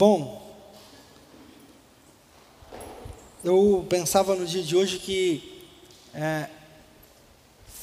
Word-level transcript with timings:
Bom, 0.00 0.40
eu 3.44 3.84
pensava 3.86 4.34
no 4.34 4.46
dia 4.46 4.62
de 4.62 4.74
hoje 4.74 4.98
que 4.98 5.62
é, 6.14 6.48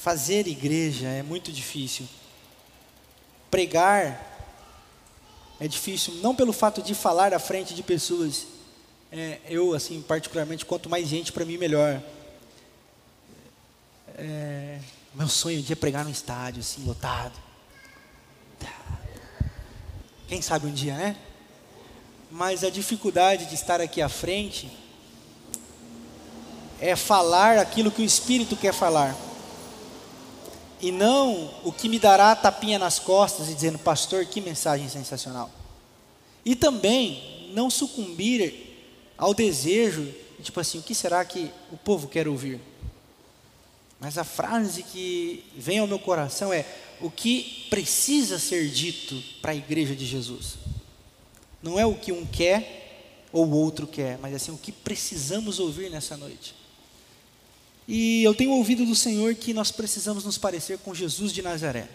fazer 0.02 0.48
igreja 0.48 1.08
é 1.08 1.22
muito 1.22 1.52
difícil. 1.52 2.08
Pregar 3.52 4.50
é 5.60 5.68
difícil, 5.68 6.16
não 6.16 6.36
pelo 6.36 6.52
fato 6.52 6.82
de 6.82 6.96
falar 6.96 7.36
à 7.36 7.40
frente 7.40 7.76
de 7.76 7.84
pessoas. 7.84 8.48
É, 9.12 9.40
eu, 9.48 9.76
assim, 9.76 10.02
particularmente, 10.02 10.66
quanto 10.66 10.90
mais 10.90 11.08
gente, 11.08 11.32
para 11.32 11.46
mim, 11.46 11.60
melhor. 11.60 12.02
É, 14.16 14.80
meu 15.14 15.30
sonho 15.30 15.64
é 15.70 15.76
pregar 15.76 16.04
no 16.04 16.10
estádio, 16.10 16.62
assim, 16.62 16.84
lotado. 16.84 17.40
Quem 20.28 20.42
sabe 20.42 20.66
um 20.66 20.74
dia, 20.74 20.96
né? 20.96 21.16
Mas 22.38 22.64
a 22.64 22.70
dificuldade 22.70 23.48
de 23.48 23.56
estar 23.56 23.82
aqui 23.82 24.00
à 24.00 24.08
frente 24.08 24.70
é 26.80 26.96
falar 26.96 27.58
aquilo 27.58 27.90
que 27.90 28.04
o 28.04 28.06
Espírito 28.06 28.56
quer 28.56 28.76
falar. 28.76 29.18
E 30.80 30.92
não 30.92 31.52
o 31.64 31.72
que 31.72 31.90
me 31.90 31.98
dará 31.98 32.32
a 32.32 32.36
tapinha 32.36 32.78
nas 32.78 33.00
costas 33.00 33.50
e 33.50 33.56
dizendo, 33.56 33.80
pastor, 33.80 34.24
que 34.28 34.40
mensagem 34.40 34.88
sensacional. 34.88 35.50
E 36.46 36.56
também 36.56 37.50
não 37.56 37.72
sucumbir 37.72 38.54
ao 39.18 39.34
desejo, 39.34 40.08
tipo 40.44 40.60
assim, 40.60 40.78
o 40.78 40.84
que 40.84 40.94
será 40.94 41.26
que 41.26 41.52
o 41.72 41.78
povo 41.78 42.08
quer 42.08 42.28
ouvir? 42.28 42.62
Mas 44.00 44.16
a 44.16 44.24
frase 44.24 44.84
que 44.84 45.44
vem 45.58 45.80
ao 45.80 45.88
meu 45.88 45.98
coração 45.98 46.54
é: 46.54 46.64
o 47.02 47.10
que 47.10 47.66
precisa 47.72 48.38
ser 48.38 48.70
dito 48.70 49.20
para 49.42 49.54
a 49.54 49.56
igreja 49.56 49.96
de 49.96 50.06
Jesus. 50.06 50.67
Não 51.62 51.80
é 51.80 51.86
o 51.86 51.96
que 51.96 52.12
um 52.12 52.26
quer 52.26 53.28
ou 53.32 53.46
o 53.46 53.52
outro 53.52 53.88
quer, 53.88 54.18
mas 54.20 54.34
assim, 54.34 54.52
o 54.52 54.58
que 54.58 54.72
precisamos 54.72 55.60
ouvir 55.60 55.90
nessa 55.90 56.16
noite. 56.16 56.56
E 57.88 58.24
eu 58.24 58.36
tenho 58.36 58.52
ouvido 58.52 58.86
do 58.86 58.96
Senhor 58.96 59.34
que 59.36 59.54
nós 59.54 59.72
precisamos 59.72 60.26
nos 60.26 60.38
parecer 60.38 60.78
com 60.80 60.94
Jesus 60.94 61.32
de 61.32 61.42
Nazaré. 61.42 61.88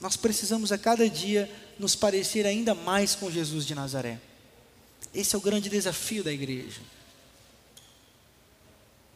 Nós 0.00 0.16
precisamos 0.16 0.72
a 0.72 0.78
cada 0.78 1.08
dia 1.08 1.50
nos 1.78 1.94
parecer 1.94 2.46
ainda 2.46 2.74
mais 2.74 3.14
com 3.14 3.30
Jesus 3.30 3.64
de 3.64 3.74
Nazaré. 3.74 4.18
Esse 5.14 5.34
é 5.34 5.38
o 5.38 5.42
grande 5.42 5.68
desafio 5.68 6.24
da 6.24 6.32
igreja. 6.32 6.80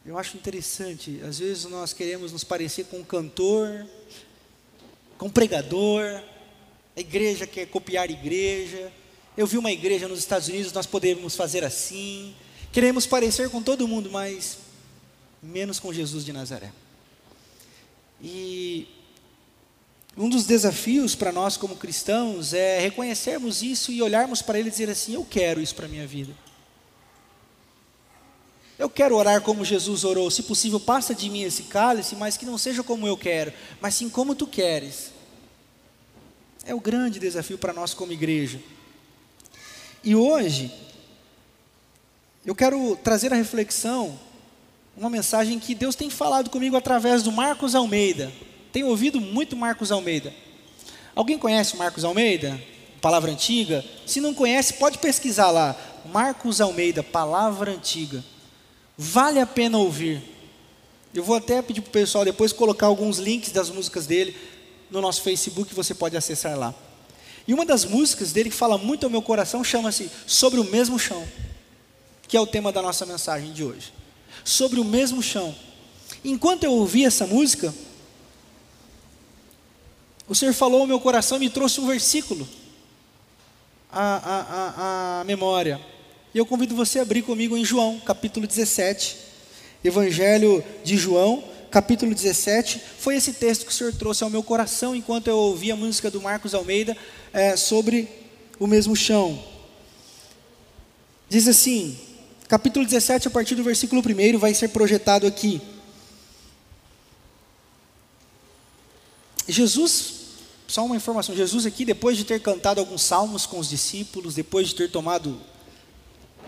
Eu 0.05 0.17
acho 0.17 0.37
interessante, 0.37 1.19
às 1.27 1.39
vezes 1.39 1.65
nós 1.65 1.91
queremos 1.91 2.31
nos 2.31 2.43
parecer 2.43 2.85
com 2.85 2.99
um 2.99 3.03
cantor, 3.03 3.85
com 5.17 5.25
um 5.25 5.29
pregador, 5.29 6.23
a 6.97 6.99
igreja 6.99 7.45
quer 7.45 7.67
copiar 7.67 8.09
a 8.09 8.11
igreja. 8.11 8.91
Eu 9.37 9.45
vi 9.45 9.55
uma 9.55 9.71
igreja 9.71 10.07
nos 10.07 10.17
Estados 10.17 10.47
Unidos, 10.47 10.73
nós 10.73 10.87
podemos 10.87 11.35
fazer 11.35 11.63
assim. 11.63 12.33
Queremos 12.71 13.05
parecer 13.05 13.51
com 13.51 13.61
todo 13.61 13.87
mundo, 13.87 14.09
mas 14.09 14.57
menos 15.41 15.79
com 15.79 15.93
Jesus 15.93 16.25
de 16.25 16.33
Nazaré. 16.33 16.71
E 18.19 18.87
um 20.17 20.27
dos 20.27 20.45
desafios 20.45 21.13
para 21.13 21.31
nós 21.31 21.55
como 21.55 21.75
cristãos 21.75 22.51
é 22.51 22.79
reconhecermos 22.79 23.61
isso 23.61 23.91
e 23.91 24.01
olharmos 24.01 24.41
para 24.41 24.57
ele 24.57 24.69
e 24.69 24.71
dizer 24.71 24.89
assim: 24.89 25.13
Eu 25.13 25.23
quero 25.23 25.61
isso 25.61 25.75
para 25.75 25.85
a 25.85 25.89
minha 25.89 26.07
vida. 26.07 26.33
Eu 28.79 28.89
quero 28.89 29.15
orar 29.15 29.41
como 29.41 29.63
Jesus 29.63 30.03
orou. 30.03 30.31
Se 30.31 30.41
possível, 30.41 30.79
passa 30.79 31.13
de 31.13 31.29
mim 31.29 31.43
esse 31.43 31.63
cálice, 31.63 32.15
mas 32.15 32.37
que 32.37 32.45
não 32.45 32.57
seja 32.57 32.81
como 32.81 33.05
eu 33.05 33.15
quero, 33.15 33.53
mas 33.79 33.93
sim 33.93 34.09
como 34.09 34.33
tu 34.33 34.47
queres. 34.47 35.15
É 36.67 36.75
o 36.75 36.81
grande 36.81 37.17
desafio 37.17 37.57
para 37.57 37.71
nós 37.71 37.93
como 37.93 38.11
igreja. 38.11 38.59
E 40.03 40.13
hoje, 40.13 40.69
eu 42.45 42.53
quero 42.53 42.99
trazer 43.01 43.31
a 43.31 43.37
reflexão, 43.37 44.19
uma 44.97 45.09
mensagem 45.09 45.59
que 45.59 45.73
Deus 45.73 45.95
tem 45.95 46.09
falado 46.09 46.49
comigo 46.49 46.75
através 46.75 47.23
do 47.23 47.31
Marcos 47.31 47.73
Almeida. 47.73 48.33
Tenho 48.73 48.87
ouvido 48.87 49.21
muito 49.21 49.55
Marcos 49.55 49.93
Almeida. 49.93 50.33
Alguém 51.15 51.37
conhece 51.37 51.73
o 51.73 51.77
Marcos 51.77 52.03
Almeida? 52.03 52.61
Palavra 52.99 53.31
antiga? 53.31 53.85
Se 54.05 54.19
não 54.19 54.33
conhece, 54.33 54.73
pode 54.73 54.97
pesquisar 54.97 55.51
lá. 55.51 55.73
Marcos 56.11 56.59
Almeida, 56.59 57.01
palavra 57.01 57.71
antiga. 57.71 58.21
Vale 58.97 59.39
a 59.39 59.45
pena 59.45 59.77
ouvir. 59.77 60.21
Eu 61.13 61.23
vou 61.23 61.37
até 61.37 61.61
pedir 61.61 61.79
para 61.79 61.89
o 61.89 61.93
pessoal 61.93 62.25
depois 62.25 62.51
colocar 62.51 62.87
alguns 62.87 63.19
links 63.19 63.53
das 63.53 63.69
músicas 63.69 64.05
dele 64.05 64.35
no 64.89 65.01
nosso 65.01 65.21
Facebook, 65.21 65.73
você 65.73 65.93
pode 65.93 66.15
acessar 66.15 66.57
lá. 66.57 66.73
E 67.47 67.53
uma 67.53 67.65
das 67.65 67.85
músicas 67.85 68.31
dele 68.31 68.49
que 68.49 68.55
fala 68.55 68.77
muito 68.77 69.05
ao 69.05 69.09
meu 69.09 69.21
coração 69.21 69.63
chama-se 69.63 70.09
Sobre 70.25 70.59
o 70.59 70.63
Mesmo 70.63 70.99
Chão, 70.99 71.25
que 72.27 72.35
é 72.35 72.41
o 72.41 72.47
tema 72.47 72.71
da 72.71 72.81
nossa 72.81 73.05
mensagem 73.05 73.53
de 73.53 73.63
hoje. 73.63 73.93
Sobre 74.43 74.79
o 74.79 74.83
mesmo 74.83 75.21
chão. 75.21 75.55
Enquanto 76.23 76.63
eu 76.63 76.71
ouvi 76.71 77.05
essa 77.05 77.25
música, 77.25 77.73
o 80.27 80.35
Senhor 80.35 80.53
falou 80.53 80.81
ao 80.81 80.87
meu 80.87 80.99
coração 80.99 81.37
e 81.37 81.41
me 81.41 81.49
trouxe 81.49 81.79
um 81.79 81.87
versículo 81.87 82.47
à, 83.91 84.17
à, 84.17 85.21
à 85.21 85.23
memória. 85.23 85.79
E 86.33 86.37
eu 86.37 86.45
convido 86.45 86.75
você 86.75 86.99
a 86.99 87.01
abrir 87.01 87.21
comigo 87.21 87.55
em 87.57 87.63
João, 87.63 87.99
capítulo 87.99 88.45
17. 88.45 89.17
Evangelho 89.83 90.63
de 90.83 90.97
João, 90.97 91.43
capítulo 91.77 92.15
17. 92.15 92.81
Foi 92.97 93.15
esse 93.15 93.33
texto 93.33 93.63
que 93.63 93.71
o 93.71 93.73
Senhor 93.73 93.93
trouxe 93.93 94.23
ao 94.23 94.31
meu 94.31 94.41
coração 94.41 94.95
enquanto 94.95 95.27
eu 95.27 95.37
ouvia 95.37 95.73
a 95.73 95.77
música 95.77 96.09
do 96.09 96.19
Marcos 96.19 96.55
Almeida 96.55 96.97
é, 97.31 97.55
sobre 97.55 98.09
o 98.57 98.65
mesmo 98.65 98.95
chão. 98.95 99.39
Diz 101.29 101.47
assim, 101.47 101.95
capítulo 102.47 102.83
17, 102.83 103.27
a 103.27 103.31
partir 103.31 103.53
do 103.53 103.63
versículo 103.63 104.01
1, 104.01 104.39
vai 104.39 104.55
ser 104.55 104.69
projetado 104.69 105.27
aqui. 105.27 105.61
Jesus 109.47 110.15
só 110.67 110.83
uma 110.83 110.95
informação: 110.95 111.35
Jesus, 111.35 111.67
aqui, 111.67 111.85
depois 111.85 112.17
de 112.17 112.23
ter 112.23 112.41
cantado 112.41 112.79
alguns 112.79 113.03
salmos 113.03 113.45
com 113.45 113.59
os 113.59 113.69
discípulos, 113.69 114.33
depois 114.33 114.69
de 114.69 114.73
ter 114.73 114.89
tomado 114.89 115.39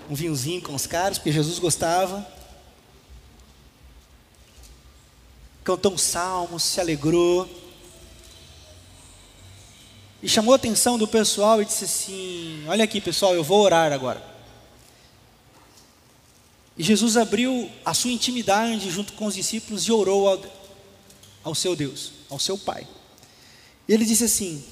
um 0.09 0.15
vinhozinho 0.15 0.59
com 0.63 0.73
os 0.73 0.87
caras, 0.87 1.19
porque 1.19 1.31
Jesus 1.31 1.59
gostava. 1.59 2.38
Cantou 5.69 5.93
um 5.93 5.97
salmo, 5.99 6.59
se 6.59 6.81
alegrou. 6.81 7.47
E 10.19 10.27
chamou 10.27 10.53
a 10.53 10.55
atenção 10.55 10.97
do 10.97 11.07
pessoal 11.07 11.61
e 11.61 11.65
disse 11.65 11.85
assim: 11.85 12.63
Olha 12.67 12.83
aqui, 12.83 12.99
pessoal, 12.99 13.35
eu 13.35 13.43
vou 13.43 13.61
orar 13.61 13.93
agora. 13.93 14.19
E 16.75 16.81
Jesus 16.81 17.17
abriu 17.17 17.69
a 17.85 17.93
sua 17.93 18.09
intimidade 18.09 18.89
junto 18.89 19.13
com 19.13 19.27
os 19.27 19.35
discípulos 19.35 19.83
e 19.83 19.91
orou 19.91 20.27
ao, 20.27 20.41
ao 21.43 21.53
seu 21.53 21.75
Deus, 21.75 22.13
ao 22.31 22.39
seu 22.39 22.57
Pai. 22.57 22.87
E 23.87 23.93
ele 23.93 24.05
disse 24.05 24.23
assim: 24.23 24.63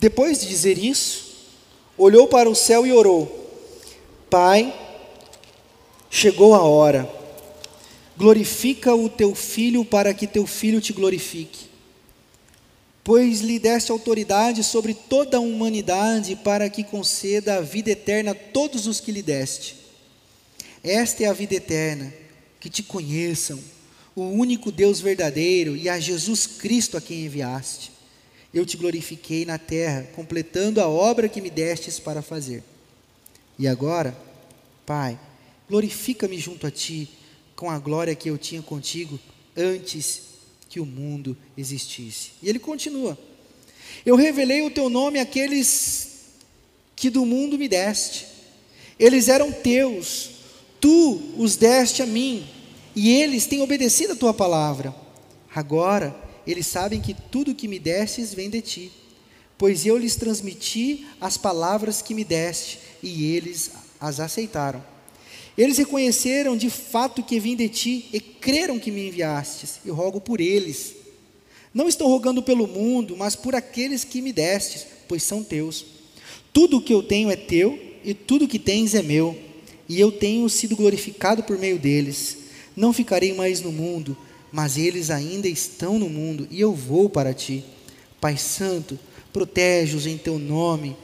Depois 0.00 0.40
de 0.40 0.48
dizer 0.48 0.78
isso, 0.78 1.34
olhou 1.98 2.28
para 2.28 2.48
o 2.48 2.54
céu 2.54 2.86
e 2.86 2.94
orou: 2.94 3.60
Pai, 4.30 4.74
chegou 6.08 6.54
a 6.54 6.62
hora, 6.62 7.04
glorifica 8.16 8.94
o 8.94 9.08
teu 9.08 9.34
filho 9.34 9.84
para 9.84 10.12
que 10.14 10.26
teu 10.26 10.46
filho 10.46 10.80
te 10.80 10.92
glorifique. 10.92 11.66
Pois 13.04 13.40
lhe 13.40 13.58
deste 13.58 13.92
autoridade 13.92 14.64
sobre 14.64 14.94
toda 14.94 15.36
a 15.36 15.40
humanidade 15.40 16.34
para 16.36 16.68
que 16.68 16.82
conceda 16.82 17.56
a 17.56 17.60
vida 17.60 17.90
eterna 17.90 18.32
a 18.32 18.34
todos 18.34 18.86
os 18.86 19.00
que 19.00 19.12
lhe 19.12 19.22
deste. 19.22 19.76
Esta 20.82 21.24
é 21.24 21.26
a 21.26 21.32
vida 21.32 21.54
eterna, 21.54 22.12
que 22.58 22.68
te 22.68 22.82
conheçam, 22.82 23.60
o 24.14 24.22
único 24.22 24.72
Deus 24.72 25.00
verdadeiro 25.00 25.76
e 25.76 25.88
a 25.88 26.00
Jesus 26.00 26.46
Cristo 26.46 26.96
a 26.96 27.00
quem 27.00 27.24
enviaste 27.26 27.96
eu 28.58 28.64
te 28.64 28.76
glorifiquei 28.76 29.44
na 29.44 29.58
terra, 29.58 30.06
completando 30.14 30.80
a 30.80 30.88
obra 30.88 31.28
que 31.28 31.42
me 31.42 31.50
destes 31.50 31.98
para 31.98 32.22
fazer. 32.22 32.62
E 33.58 33.68
agora, 33.68 34.16
Pai, 34.86 35.18
glorifica-me 35.68 36.38
junto 36.38 36.66
a 36.66 36.70
ti, 36.70 37.10
com 37.56 37.70
a 37.70 37.78
glória 37.78 38.14
que 38.14 38.28
eu 38.28 38.36
tinha 38.36 38.60
contigo 38.60 39.18
antes 39.56 40.22
que 40.68 40.78
o 40.78 40.86
mundo 40.86 41.36
existisse. 41.56 42.32
E 42.42 42.48
ele 42.48 42.58
continua: 42.58 43.18
Eu 44.04 44.14
revelei 44.14 44.62
o 44.62 44.70
teu 44.70 44.90
nome 44.90 45.18
àqueles 45.18 46.34
que 46.94 47.10
do 47.10 47.24
mundo 47.24 47.58
me 47.58 47.66
deste. 47.66 48.26
Eles 48.98 49.28
eram 49.28 49.50
teus, 49.50 50.30
tu 50.80 51.20
os 51.36 51.56
deste 51.56 52.02
a 52.02 52.06
mim, 52.06 52.46
e 52.94 53.10
eles 53.10 53.46
têm 53.46 53.62
obedecido 53.62 54.12
a 54.12 54.16
tua 54.16 54.32
palavra. 54.32 54.94
Agora, 55.54 56.14
eles 56.46 56.66
sabem 56.66 57.00
que 57.00 57.14
tudo 57.14 57.54
que 57.54 57.68
me 57.68 57.78
destes 57.78 58.32
vem 58.32 58.48
de 58.48 58.60
ti, 58.62 58.92
pois 59.58 59.84
eu 59.84 59.98
lhes 59.98 60.16
transmiti 60.16 61.06
as 61.20 61.36
palavras 61.36 62.00
que 62.00 62.14
me 62.14 62.24
deste, 62.24 62.78
e 63.02 63.34
eles 63.34 63.72
as 64.00 64.20
aceitaram. 64.20 64.95
Eles 65.56 65.78
reconheceram 65.78 66.56
de 66.56 66.68
fato 66.68 67.22
que 67.22 67.40
vim 67.40 67.56
de 67.56 67.68
ti 67.68 68.08
e 68.12 68.20
creram 68.20 68.78
que 68.78 68.90
me 68.90 69.08
enviastes, 69.08 69.80
e 69.84 69.90
rogo 69.90 70.20
por 70.20 70.40
eles. 70.40 70.94
Não 71.72 71.88
estou 71.88 72.08
rogando 72.08 72.42
pelo 72.42 72.66
mundo, 72.66 73.16
mas 73.16 73.34
por 73.36 73.54
aqueles 73.54 74.04
que 74.04 74.20
me 74.20 74.32
destes, 74.32 74.86
pois 75.08 75.22
são 75.22 75.42
teus. 75.42 75.84
Tudo 76.52 76.78
o 76.78 76.82
que 76.82 76.92
eu 76.92 77.02
tenho 77.02 77.30
é 77.30 77.36
teu, 77.36 77.78
e 78.04 78.14
tudo 78.14 78.44
o 78.44 78.48
que 78.48 78.58
tens 78.58 78.94
é 78.94 79.02
meu, 79.02 79.36
e 79.88 79.98
eu 79.98 80.12
tenho 80.12 80.48
sido 80.48 80.76
glorificado 80.76 81.42
por 81.42 81.58
meio 81.58 81.78
deles. 81.78 82.38
Não 82.74 82.92
ficarei 82.92 83.34
mais 83.34 83.60
no 83.60 83.72
mundo, 83.72 84.16
mas 84.52 84.76
eles 84.76 85.10
ainda 85.10 85.48
estão 85.48 85.98
no 85.98 86.08
mundo, 86.08 86.46
e 86.50 86.60
eu 86.60 86.72
vou 86.72 87.08
para 87.08 87.34
ti. 87.34 87.64
Pai 88.20 88.36
Santo, 88.36 88.98
protege-os 89.32 90.06
em 90.06 90.16
teu 90.16 90.38
nome, 90.38 90.96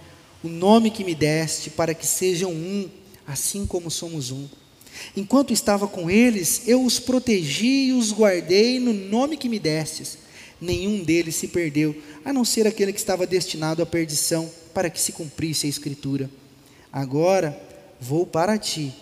o 0.43 0.49
nome 0.49 0.91
que 0.91 1.05
me 1.05 1.15
deste, 1.15 1.71
para 1.71 1.95
que 1.95 2.07
sejam 2.07 2.51
um, 2.51 2.89
assim 3.33 3.67
como 3.67 3.91
somos 3.91 4.31
um. 4.31 4.47
Enquanto 5.17 5.53
estava 5.53 5.89
com 5.89 6.11
eles, 6.11 6.63
eu 6.67 6.85
os 6.85 7.01
protegi 7.01 7.87
e 7.87 7.93
os 7.93 8.13
guardei 8.13 8.79
no 8.79 8.93
nome 8.93 9.37
que 9.37 9.49
me 9.49 9.59
destes. 9.59 10.19
Nenhum 10.61 11.03
deles 11.03 11.35
se 11.35 11.49
perdeu, 11.49 11.97
a 12.25 12.33
não 12.33 12.45
ser 12.45 12.67
aquele 12.67 12.93
que 12.93 12.99
estava 12.99 13.27
destinado 13.27 13.83
à 13.83 13.87
perdição, 13.87 14.49
para 14.73 14.89
que 14.89 15.01
se 15.01 15.13
cumprisse 15.13 15.67
a 15.67 15.71
Escritura. 15.71 16.31
Agora 16.93 17.59
vou 18.01 18.27
para 18.27 18.59
ti, 18.59 18.93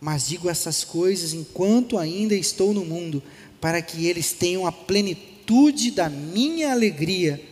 mas 0.00 0.28
digo 0.28 0.48
essas 0.48 0.84
coisas 0.84 1.32
enquanto 1.32 1.98
ainda 1.98 2.34
estou 2.34 2.72
no 2.72 2.84
mundo, 2.84 3.22
para 3.60 3.82
que 3.82 4.06
eles 4.06 4.32
tenham 4.32 4.66
a 4.66 4.70
plenitude 4.70 5.90
da 5.90 6.08
minha 6.08 6.70
alegria. 6.70 7.42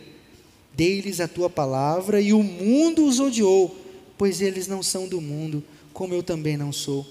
Dei-lhes 0.73 1.19
a 1.19 1.27
tua 1.27 1.49
palavra 1.49 2.21
e 2.21 2.31
o 2.31 2.43
mundo 2.43 3.05
os 3.05 3.19
odiou, 3.19 3.75
pois 4.17 4.39
eles 4.39 4.67
não 4.67 4.83
são 4.83 5.07
do 5.07 5.19
mundo, 5.19 5.63
como 5.95 6.13
eu 6.13 6.21
também 6.21 6.57
não 6.57 6.73
sou. 6.73 7.07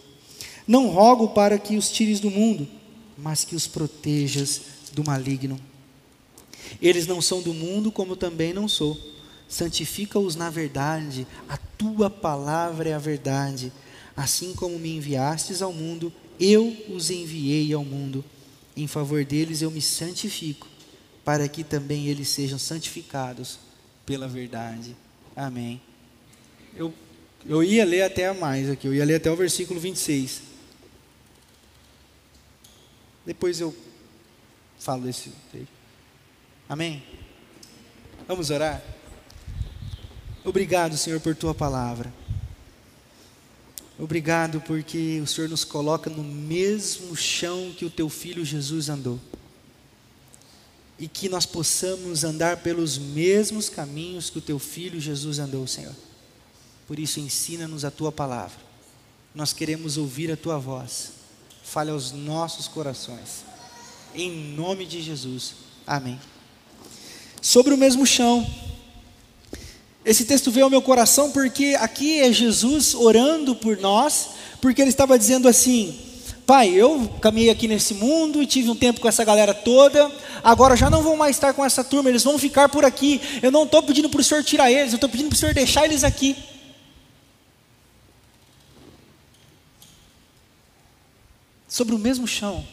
Não 0.69 0.89
rogo 0.89 1.29
para 1.29 1.59
que 1.59 1.77
os 1.77 1.91
tires 1.91 2.21
do 2.21 2.31
mundo, 2.31 2.69
mas 3.17 3.43
que 3.43 3.57
os 3.57 3.67
protejas 3.67 4.61
do 4.93 5.03
maligno. 5.03 5.59
Eles 6.81 7.07
não 7.07 7.21
são 7.23 7.41
do 7.41 7.55
mundo, 7.55 7.91
como 7.91 8.15
também 8.15 8.53
não 8.53 8.69
sou. 8.69 8.97
Santifica-os 9.49 10.37
na 10.37 10.51
verdade, 10.51 11.27
a 11.49 11.57
tua 11.57 12.11
palavra 12.11 12.91
é 12.91 12.93
a 12.93 12.99
verdade. 12.99 13.73
Assim 14.15 14.53
como 14.55 14.79
me 14.79 14.97
enviastes 14.97 15.63
ao 15.63 15.73
mundo, 15.73 16.13
eu 16.39 16.77
os 16.91 17.11
enviei 17.11 17.73
ao 17.73 17.85
mundo. 17.85 18.23
Em 18.77 18.87
favor 18.87 19.25
deles 19.25 19.63
eu 19.63 19.71
me 19.71 19.81
santifico, 19.81 20.69
para 21.25 21.49
que 21.49 21.65
também 21.65 22.07
eles 22.09 22.29
sejam 22.29 22.59
santificados 22.59 23.59
pela 24.05 24.29
verdade. 24.29 24.95
Amém. 25.35 25.81
Eu, 26.77 26.93
eu 27.47 27.63
ia 27.63 27.85
ler 27.85 28.03
até 28.03 28.33
mais 28.33 28.71
aqui, 28.71 28.87
eu 28.87 28.95
ia 28.95 29.05
ler 29.05 29.17
até 29.17 29.31
o 29.31 29.37
versículo 29.37 29.79
26. 29.79 30.43
Depois 33.27 33.61
eu 33.61 33.75
falo 34.79 35.03
desse 35.03 35.31
texto. 35.51 35.69
Amém? 36.69 37.03
Vamos 38.27 38.51
orar? 38.51 38.83
Obrigado, 40.45 40.97
Senhor, 40.97 41.21
por 41.21 41.35
tua 41.35 41.55
palavra. 41.55 42.13
Obrigado 43.99 44.61
porque 44.61 45.21
o 45.23 45.27
Senhor 45.27 45.49
nos 45.49 45.65
coloca 45.65 46.11
no 46.11 46.25
mesmo 46.25 47.15
chão 47.15 47.73
que 47.77 47.85
o 47.85 47.91
teu 47.91 48.09
filho 48.09 48.45
Jesus 48.45 48.89
andou. 48.89 49.21
E 50.99 51.09
que 51.09 51.29
nós 51.29 51.47
possamos 51.47 52.25
andar 52.25 52.59
pelos 52.59 52.99
mesmos 52.99 53.69
caminhos 53.69 54.31
que 54.31 54.39
o 54.39 54.43
teu 54.43 54.59
filho 54.59 55.01
Jesus 55.01 55.39
andou, 55.39 55.67
Senhor. 55.67 55.95
Por 56.87 56.99
isso, 56.99 57.21
ensina-nos 57.21 57.85
a 57.85 57.91
tua 57.91 58.13
palavra. 58.13 58.59
Nós 59.35 59.53
queremos 59.53 59.97
ouvir 59.97 60.31
a 60.31 60.37
tua 60.37 60.59
voz 60.59 61.25
fale 61.65 61.91
aos 61.91 62.13
nossos 62.13 62.69
corações. 62.69 63.43
Em 64.15 64.31
nome 64.31 64.85
de 64.85 65.01
Jesus. 65.01 65.55
Amém. 65.87 66.21
Sobre 67.41 67.75
o 67.75 67.79
mesmo 67.79 68.07
chão. 68.07 68.47
Esse 70.05 70.27
texto 70.27 70.51
veio 70.51 70.65
ao 70.65 70.71
meu 70.71 70.83
coração 70.83 71.33
porque 71.33 71.77
aqui 71.81 72.21
é 72.21 72.31
Jesus 72.31 72.95
orando 72.95 73.57
por 73.57 73.79
nós, 73.79 74.29
porque 74.61 74.83
ele 74.83 74.91
estava 74.91 75.19
dizendo 75.19 75.49
assim: 75.49 75.99
Pai, 76.47 76.69
eu 76.69 77.11
caminhei 77.21 77.51
aqui 77.51 77.67
nesse 77.67 77.95
mundo 77.95 78.43
e 78.43 78.47
tive 78.47 78.71
um 78.71 78.77
tempo 78.77 79.01
com 79.01 79.09
essa 79.09 79.25
galera 79.25 79.55
toda, 79.55 80.13
agora 80.45 80.77
já 80.77 80.91
não 80.91 81.03
vou 81.03 81.17
mais 81.17 81.35
estar 81.35 81.55
com 81.55 81.65
essa 81.65 81.83
turma, 81.83 82.11
eles 82.11 82.23
vão 82.23 82.39
ficar 82.39 82.69
por 82.69 82.85
aqui. 82.85 83.21
Eu 83.43 83.51
não 83.51 83.65
estou 83.65 83.83
pedindo 83.83 84.11
para 84.11 84.21
o 84.21 84.25
Senhor 84.25 84.45
tirar 84.45 84.71
eles, 84.71 84.93
eu 84.93 84.97
estou 84.97 85.09
pedindo 85.09 85.29
para 85.29 85.37
o 85.37 85.39
Senhor 85.39 85.55
deixar 85.55 85.87
eles 85.87 86.05
aqui. 86.05 86.37
Sobre 91.75 91.93
o 91.93 91.99
mesmo 91.99 92.25
chão, 92.25 92.65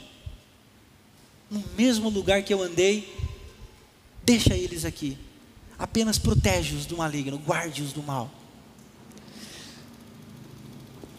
no 1.50 1.64
mesmo 1.76 2.08
lugar 2.08 2.44
que 2.44 2.54
eu 2.54 2.62
andei, 2.62 3.12
deixa 4.24 4.54
eles 4.54 4.86
aqui. 4.86 5.18
Apenas 5.76 6.20
protege-os 6.20 6.86
do 6.86 6.98
maligno, 6.98 7.42
guarde-os 7.44 7.94
do 7.94 8.04
mal. 8.04 8.30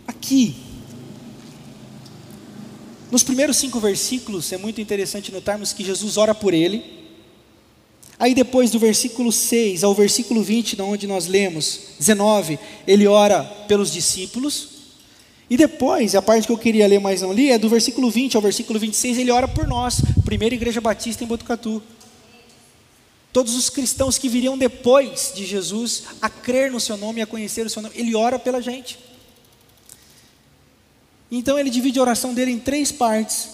Aqui, 0.06 0.54
nos 3.10 3.24
primeiros 3.24 3.56
cinco 3.56 3.80
versículos, 3.80 4.52
é 4.52 4.56
muito 4.56 4.80
interessante 4.80 5.32
notarmos 5.32 5.72
que 5.72 5.82
Jesus 5.82 6.16
ora 6.16 6.36
por 6.36 6.54
ele. 6.54 6.84
Aí 8.16 8.32
depois 8.32 8.70
do 8.70 8.78
versículo 8.78 9.32
6 9.32 9.82
ao 9.82 9.92
versículo 9.92 10.40
20, 10.40 10.80
onde 10.82 11.08
nós 11.08 11.26
lemos, 11.26 11.80
19, 11.98 12.60
ele 12.86 13.08
ora 13.08 13.42
pelos 13.66 13.90
discípulos. 13.90 14.71
E 15.50 15.56
depois, 15.56 16.14
a 16.14 16.22
parte 16.22 16.46
que 16.46 16.52
eu 16.52 16.58
queria 16.58 16.86
ler, 16.86 16.98
mas 16.98 17.20
não 17.20 17.32
li, 17.32 17.50
é 17.50 17.58
do 17.58 17.68
versículo 17.68 18.10
20 18.10 18.36
ao 18.36 18.42
versículo 18.42 18.78
26, 18.78 19.18
ele 19.18 19.30
ora 19.30 19.46
por 19.46 19.66
nós, 19.66 20.00
primeira 20.24 20.54
igreja 20.54 20.80
batista 20.80 21.24
em 21.24 21.26
Botucatu. 21.26 21.82
Todos 23.32 23.54
os 23.54 23.70
cristãos 23.70 24.18
que 24.18 24.28
viriam 24.28 24.56
depois 24.58 25.32
de 25.34 25.44
Jesus 25.46 26.04
a 26.20 26.28
crer 26.28 26.70
no 26.70 26.78
seu 26.78 26.96
nome, 26.96 27.22
a 27.22 27.26
conhecer 27.26 27.66
o 27.66 27.70
seu 27.70 27.82
nome, 27.82 27.94
ele 27.96 28.14
ora 28.14 28.38
pela 28.38 28.60
gente. 28.60 28.98
Então 31.30 31.58
ele 31.58 31.70
divide 31.70 31.98
a 31.98 32.02
oração 32.02 32.34
dele 32.34 32.50
em 32.52 32.58
três 32.58 32.92
partes. 32.92 33.48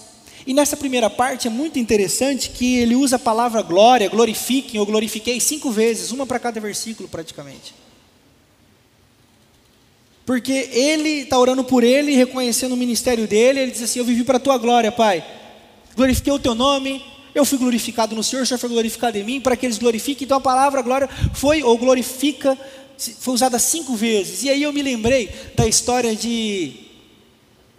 E 0.44 0.52
nessa 0.52 0.76
primeira 0.76 1.08
parte 1.08 1.46
é 1.46 1.50
muito 1.50 1.78
interessante 1.78 2.50
que 2.50 2.78
ele 2.78 2.96
usa 2.96 3.16
a 3.16 3.20
palavra 3.20 3.62
glória, 3.62 4.08
glorifiquem 4.08 4.80
ou 4.80 4.86
glorifiquei 4.86 5.38
cinco 5.40 5.70
vezes, 5.70 6.10
uma 6.10 6.26
para 6.26 6.40
cada 6.40 6.60
versículo 6.60 7.08
praticamente. 7.08 7.74
Porque 10.28 10.52
ele 10.52 11.22
está 11.22 11.38
orando 11.38 11.64
por 11.64 11.82
ele, 11.82 12.14
reconhecendo 12.14 12.72
o 12.72 12.76
ministério 12.76 13.26
dele, 13.26 13.60
ele 13.60 13.70
diz 13.70 13.80
assim: 13.80 13.98
Eu 13.98 14.04
vivi 14.04 14.24
para 14.24 14.36
a 14.36 14.40
tua 14.40 14.58
glória, 14.58 14.92
Pai. 14.92 15.24
Glorifiquei 15.96 16.30
o 16.30 16.38
teu 16.38 16.54
nome, 16.54 17.02
eu 17.34 17.46
fui 17.46 17.56
glorificado 17.56 18.14
no 18.14 18.22
Senhor, 18.22 18.42
o 18.42 18.46
Senhor 18.46 18.58
foi 18.58 18.68
glorificado 18.68 19.16
em 19.16 19.24
mim, 19.24 19.40
para 19.40 19.56
que 19.56 19.64
eles 19.64 19.78
glorifiquem. 19.78 20.26
Então 20.26 20.36
a 20.36 20.40
palavra 20.42 20.82
glória 20.82 21.08
foi, 21.32 21.62
ou 21.62 21.78
glorifica, 21.78 22.58
foi 23.20 23.32
usada 23.32 23.58
cinco 23.58 23.96
vezes. 23.96 24.42
E 24.42 24.50
aí 24.50 24.62
eu 24.62 24.70
me 24.70 24.82
lembrei 24.82 25.30
da 25.56 25.66
história 25.66 26.14
de 26.14 26.74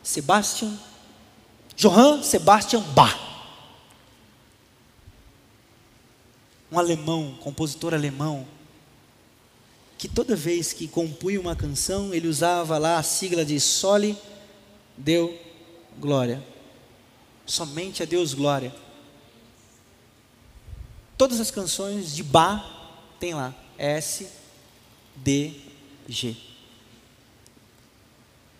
Sebastian, 0.02 0.74
Johann 1.78 2.24
Sebastian 2.24 2.82
Bach. 2.96 3.16
Um 6.72 6.80
alemão, 6.80 7.38
compositor 7.42 7.94
alemão, 7.94 8.48
que 10.00 10.08
toda 10.08 10.34
vez 10.34 10.72
que 10.72 10.88
compunha 10.88 11.42
uma 11.42 11.58
canção, 11.58 12.14
ele 12.14 12.30
usava 12.30 12.78
lá 12.78 12.98
a 12.98 13.04
sigla 13.04 13.44
de 13.44 13.60
Sole 13.60 14.18
Deu 14.96 15.38
Glória. 16.00 16.42
Somente 17.46 18.02
a 18.02 18.06
Deus 18.06 18.34
glória. 18.34 18.74
Todas 21.18 21.42
as 21.42 21.52
canções 21.52 22.16
de 22.16 22.24
Bá 22.24 22.66
tem 23.20 23.34
lá 23.34 23.54
S 23.78 24.26
D 25.18 25.52
G. 26.08 26.34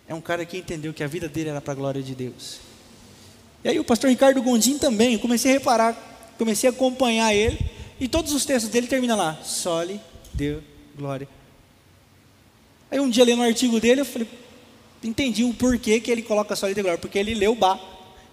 É 0.06 0.14
um 0.14 0.20
cara 0.20 0.44
que 0.44 0.58
entendeu 0.58 0.92
que 0.92 1.02
a 1.02 1.06
vida 1.06 1.26
dele 1.26 1.48
era 1.48 1.60
para 1.62 1.72
a 1.72 1.76
glória 1.76 2.02
de 2.02 2.14
Deus. 2.14 2.58
E 3.64 3.68
aí 3.70 3.80
o 3.80 3.84
pastor 3.84 4.10
Ricardo 4.10 4.42
Gondim 4.42 4.76
também, 4.76 5.14
eu 5.14 5.20
comecei 5.20 5.52
a 5.52 5.54
reparar, 5.54 6.34
comecei 6.36 6.68
a 6.68 6.72
acompanhar 6.72 7.34
ele, 7.34 7.58
e 7.98 8.06
todos 8.06 8.34
os 8.34 8.44
textos 8.44 8.70
dele 8.70 8.86
terminam 8.86 9.16
lá, 9.16 9.42
Sole 9.42 9.98
Deu 10.34 10.62
glória. 11.00 11.26
Aí 12.90 13.00
um 13.00 13.08
dia 13.08 13.24
lendo 13.24 13.40
um 13.40 13.44
artigo 13.44 13.80
dele, 13.80 14.02
eu 14.02 14.04
falei, 14.04 14.28
entendi 15.02 15.42
o 15.44 15.54
porquê 15.54 15.98
que 15.98 16.10
ele 16.10 16.22
coloca 16.22 16.54
só 16.54 16.70
glória, 16.72 16.98
porque 16.98 17.18
ele 17.18 17.34
leu 17.34 17.54
Bá, 17.54 17.80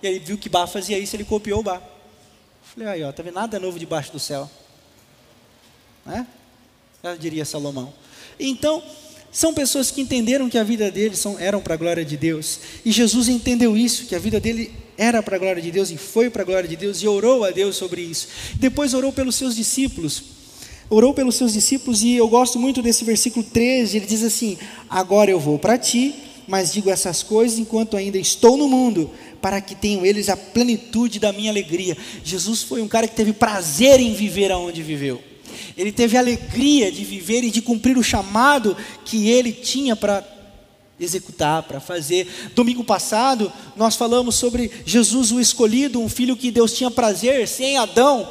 e 0.03 0.07
ele 0.07 0.19
viu 0.19 0.37
que 0.37 0.49
Bá 0.49 0.67
fazia 0.67 0.99
isso, 0.99 1.15
ele 1.15 1.23
copiou 1.23 1.63
Bá. 1.63 1.81
Falei, 2.61 2.89
aí 2.89 3.03
ó, 3.03 3.11
tá 3.11 3.23
vendo 3.23 3.35
nada 3.35 3.57
novo 3.59 3.79
debaixo 3.79 4.11
do 4.11 4.19
céu. 4.19 4.49
Né? 6.05 6.27
Já 7.01 7.15
diria 7.15 7.45
Salomão. 7.45 7.93
Então, 8.37 8.83
são 9.31 9.53
pessoas 9.53 9.89
que 9.89 10.01
entenderam 10.01 10.49
que 10.49 10.57
a 10.57 10.63
vida 10.63 10.91
deles 10.91 11.19
são, 11.19 11.39
eram 11.39 11.61
para 11.61 11.75
a 11.75 11.77
glória 11.77 12.03
de 12.03 12.17
Deus. 12.17 12.59
E 12.83 12.91
Jesus 12.91 13.29
entendeu 13.29 13.77
isso, 13.77 14.05
que 14.07 14.15
a 14.15 14.19
vida 14.19 14.39
dele 14.39 14.73
era 14.97 15.23
para 15.23 15.37
a 15.37 15.39
glória 15.39 15.61
de 15.61 15.71
Deus 15.71 15.89
e 15.91 15.97
foi 15.97 16.29
para 16.29 16.41
a 16.41 16.45
glória 16.45 16.67
de 16.67 16.75
Deus 16.75 17.01
e 17.01 17.07
orou 17.07 17.45
a 17.45 17.51
Deus 17.51 17.77
sobre 17.77 18.01
isso. 18.01 18.27
Depois 18.55 18.93
orou 18.93 19.13
pelos 19.13 19.35
seus 19.35 19.55
discípulos 19.55 20.36
orou 20.89 21.13
pelos 21.13 21.35
seus 21.35 21.53
discípulos 21.53 22.03
e 22.03 22.13
eu 22.13 22.27
gosto 22.27 22.59
muito 22.59 22.81
desse 22.81 23.03
versículo 23.03 23.45
13, 23.45 23.97
ele 23.97 24.05
diz 24.05 24.23
assim: 24.23 24.57
Agora 24.89 25.29
eu 25.29 25.39
vou 25.39 25.59
para 25.59 25.77
ti, 25.77 26.15
mas 26.47 26.71
digo 26.71 26.89
essas 26.89 27.21
coisas 27.21 27.59
enquanto 27.59 27.97
ainda 27.97 28.17
estou 28.17 28.57
no 28.57 28.67
mundo, 28.67 29.11
para 29.41 29.59
que 29.61 29.75
tenham 29.75 30.05
eles 30.05 30.29
a 30.29 30.37
plenitude 30.37 31.19
da 31.19 31.33
minha 31.33 31.51
alegria. 31.51 31.97
Jesus 32.23 32.63
foi 32.63 32.81
um 32.81 32.87
cara 32.87 33.07
que 33.07 33.15
teve 33.15 33.33
prazer 33.33 33.99
em 33.99 34.13
viver 34.13 34.51
aonde 34.51 34.81
viveu. 34.81 35.21
ele 35.77 35.91
teve 35.91 36.17
alegria 36.17 36.91
de 36.91 37.03
viver 37.03 37.43
e 37.43 37.51
de 37.51 37.61
cumprir 37.61 37.97
o 37.97 38.03
chamado 38.03 38.75
que 39.03 39.29
ele 39.29 39.51
tinha 39.51 39.95
para 39.95 40.25
executar, 40.99 41.63
para 41.63 41.79
fazer. 41.79 42.27
Domingo 42.55 42.83
passado, 42.83 43.51
nós 43.75 43.95
falamos 43.95 44.35
sobre 44.35 44.71
Jesus 44.85 45.31
o 45.31 45.39
escolhido, 45.39 46.01
um 46.01 46.09
filho 46.09 46.35
que 46.35 46.49
Deus 46.49 46.73
tinha 46.73 46.89
prazer, 46.89 47.47
sem 47.47 47.77
Adão. 47.77 48.27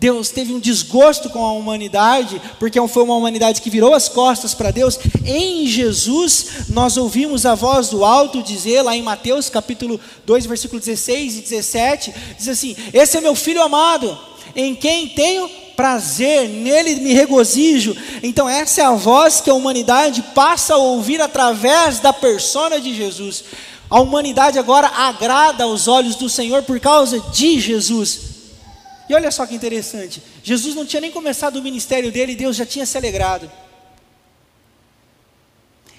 Deus 0.00 0.30
teve 0.30 0.54
um 0.54 0.58
desgosto 0.58 1.28
com 1.28 1.44
a 1.44 1.52
humanidade, 1.52 2.40
porque 2.58 2.80
foi 2.88 3.02
uma 3.02 3.16
humanidade 3.16 3.60
que 3.60 3.68
virou 3.68 3.92
as 3.92 4.08
costas 4.08 4.54
para 4.54 4.70
Deus. 4.70 4.98
Em 5.26 5.66
Jesus, 5.66 6.46
nós 6.70 6.96
ouvimos 6.96 7.44
a 7.44 7.54
voz 7.54 7.90
do 7.90 8.02
alto 8.02 8.42
dizer, 8.42 8.80
lá 8.80 8.96
em 8.96 9.02
Mateus 9.02 9.50
capítulo 9.50 10.00
2, 10.24 10.46
versículo 10.46 10.80
16 10.80 11.36
e 11.36 11.40
17, 11.42 12.14
diz 12.38 12.48
assim: 12.48 12.74
Esse 12.94 13.18
é 13.18 13.20
meu 13.20 13.34
filho 13.34 13.60
amado, 13.62 14.18
em 14.56 14.74
quem 14.74 15.06
tenho 15.06 15.46
prazer, 15.76 16.48
nele 16.48 16.94
me 16.94 17.12
regozijo. 17.12 17.94
Então, 18.22 18.48
essa 18.48 18.80
é 18.80 18.84
a 18.84 18.92
voz 18.92 19.42
que 19.42 19.50
a 19.50 19.54
humanidade 19.54 20.22
passa 20.34 20.76
a 20.76 20.78
ouvir 20.78 21.20
através 21.20 22.00
da 22.00 22.10
persona 22.10 22.80
de 22.80 22.94
Jesus. 22.94 23.44
A 23.90 24.00
humanidade 24.00 24.58
agora 24.58 24.86
agrada 24.86 25.64
aos 25.64 25.88
olhos 25.88 26.16
do 26.16 26.30
Senhor 26.30 26.62
por 26.62 26.80
causa 26.80 27.20
de 27.34 27.60
Jesus. 27.60 28.29
E 29.10 29.14
olha 29.14 29.32
só 29.32 29.44
que 29.44 29.56
interessante: 29.56 30.22
Jesus 30.40 30.76
não 30.76 30.86
tinha 30.86 31.00
nem 31.00 31.10
começado 31.10 31.56
o 31.56 31.62
ministério 31.62 32.12
dele, 32.12 32.36
Deus 32.36 32.54
já 32.54 32.64
tinha 32.64 32.86
se 32.86 32.96
alegrado. 32.96 33.50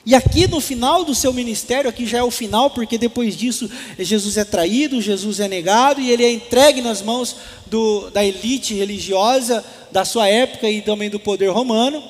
E 0.05 0.15
aqui 0.15 0.47
no 0.47 0.61
final 0.61 1.03
do 1.03 1.13
seu 1.13 1.33
ministério, 1.33 1.89
aqui 1.89 2.05
já 2.07 2.19
é 2.19 2.23
o 2.23 2.31
final, 2.31 2.71
porque 2.71 2.97
depois 2.97 3.35
disso 3.35 3.69
Jesus 3.99 4.37
é 4.37 4.45
traído, 4.45 5.01
Jesus 5.01 5.41
é 5.41 5.47
negado 5.49 5.99
e 5.99 6.09
ele 6.09 6.23
é 6.23 6.31
entregue 6.31 6.81
nas 6.81 7.01
mãos 7.01 7.35
do, 7.67 8.09
da 8.11 8.23
elite 8.23 8.73
religiosa 8.75 9.63
da 9.91 10.05
sua 10.05 10.29
época 10.29 10.69
e 10.69 10.81
também 10.81 11.09
do 11.09 11.19
poder 11.19 11.49
romano. 11.49 12.01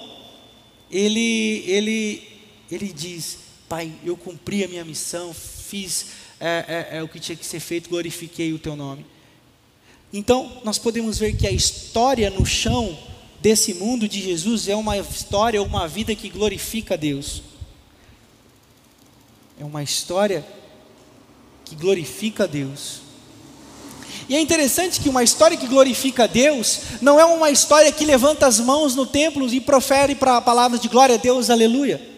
Ele, 0.92 1.64
ele, 1.66 2.22
ele 2.72 2.94
diz: 2.94 3.40
Pai, 3.68 3.92
eu 4.06 4.16
cumpri 4.16 4.64
a 4.64 4.68
minha 4.68 4.86
missão, 4.86 5.34
fiz 5.34 6.06
é, 6.40 6.90
é, 6.92 6.98
é, 6.98 7.04
o 7.04 7.08
que 7.08 7.20
tinha 7.20 7.36
que 7.36 7.46
ser 7.46 7.60
feito, 7.60 7.90
glorifiquei 7.90 8.54
o 8.54 8.60
teu 8.60 8.76
nome. 8.76 9.04
Então, 10.14 10.52
nós 10.64 10.78
podemos 10.78 11.18
ver 11.18 11.36
que 11.38 11.48
a 11.48 11.52
história 11.52 12.30
no 12.30 12.46
chão 12.46 12.98
desse 13.40 13.74
mundo 13.74 14.08
de 14.08 14.22
Jesus 14.22 14.68
é 14.68 14.76
uma 14.76 14.98
história, 14.98 15.62
uma 15.64 15.88
vida 15.88 16.14
que 16.14 16.30
glorifica 16.30 16.94
a 16.94 16.98
Deus. 16.98 17.42
É 19.60 19.64
uma 19.64 19.82
história 19.82 20.46
que 21.64 21.76
glorifica 21.76 22.44
a 22.44 22.48
Deus. 22.48 23.02
E 24.28 24.36
é 24.36 24.40
interessante 24.40 25.00
que 25.00 25.10
uma 25.10 25.24
história 25.24 25.58
que 25.58 25.68
glorifica 25.68 26.24
a 26.24 26.28
Deus 26.28 26.80
não 27.02 27.20
é 27.20 27.26
uma 27.26 27.50
história 27.50 27.92
que 27.92 28.06
levanta 28.06 28.48
as 28.48 28.60
mãos 28.60 28.96
no 28.96 29.06
templo 29.06 29.48
e 29.48 29.60
profere 29.60 30.16
para 30.16 30.38
a 30.38 30.42
palavra 30.42 30.78
de 30.78 30.88
glória 30.88 31.16
a 31.16 31.18
Deus, 31.18 31.50
aleluia. 31.50 32.10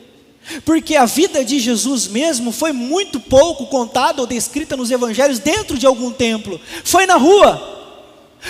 Porque 0.66 0.96
a 0.96 1.06
vida 1.06 1.44
de 1.44 1.60
Jesus 1.60 2.08
mesmo 2.08 2.52
foi 2.52 2.72
muito 2.74 3.20
pouco 3.20 3.68
contada 3.68 4.22
ou 4.22 4.28
descrita 4.28 4.76
nos 4.76 4.92
evangelhos 4.92 5.40
dentro 5.40 5.78
de 5.78 5.86
algum 5.86 6.12
templo. 6.12 6.60
Foi 6.84 7.06
na 7.06 7.16
rua, 7.16 7.83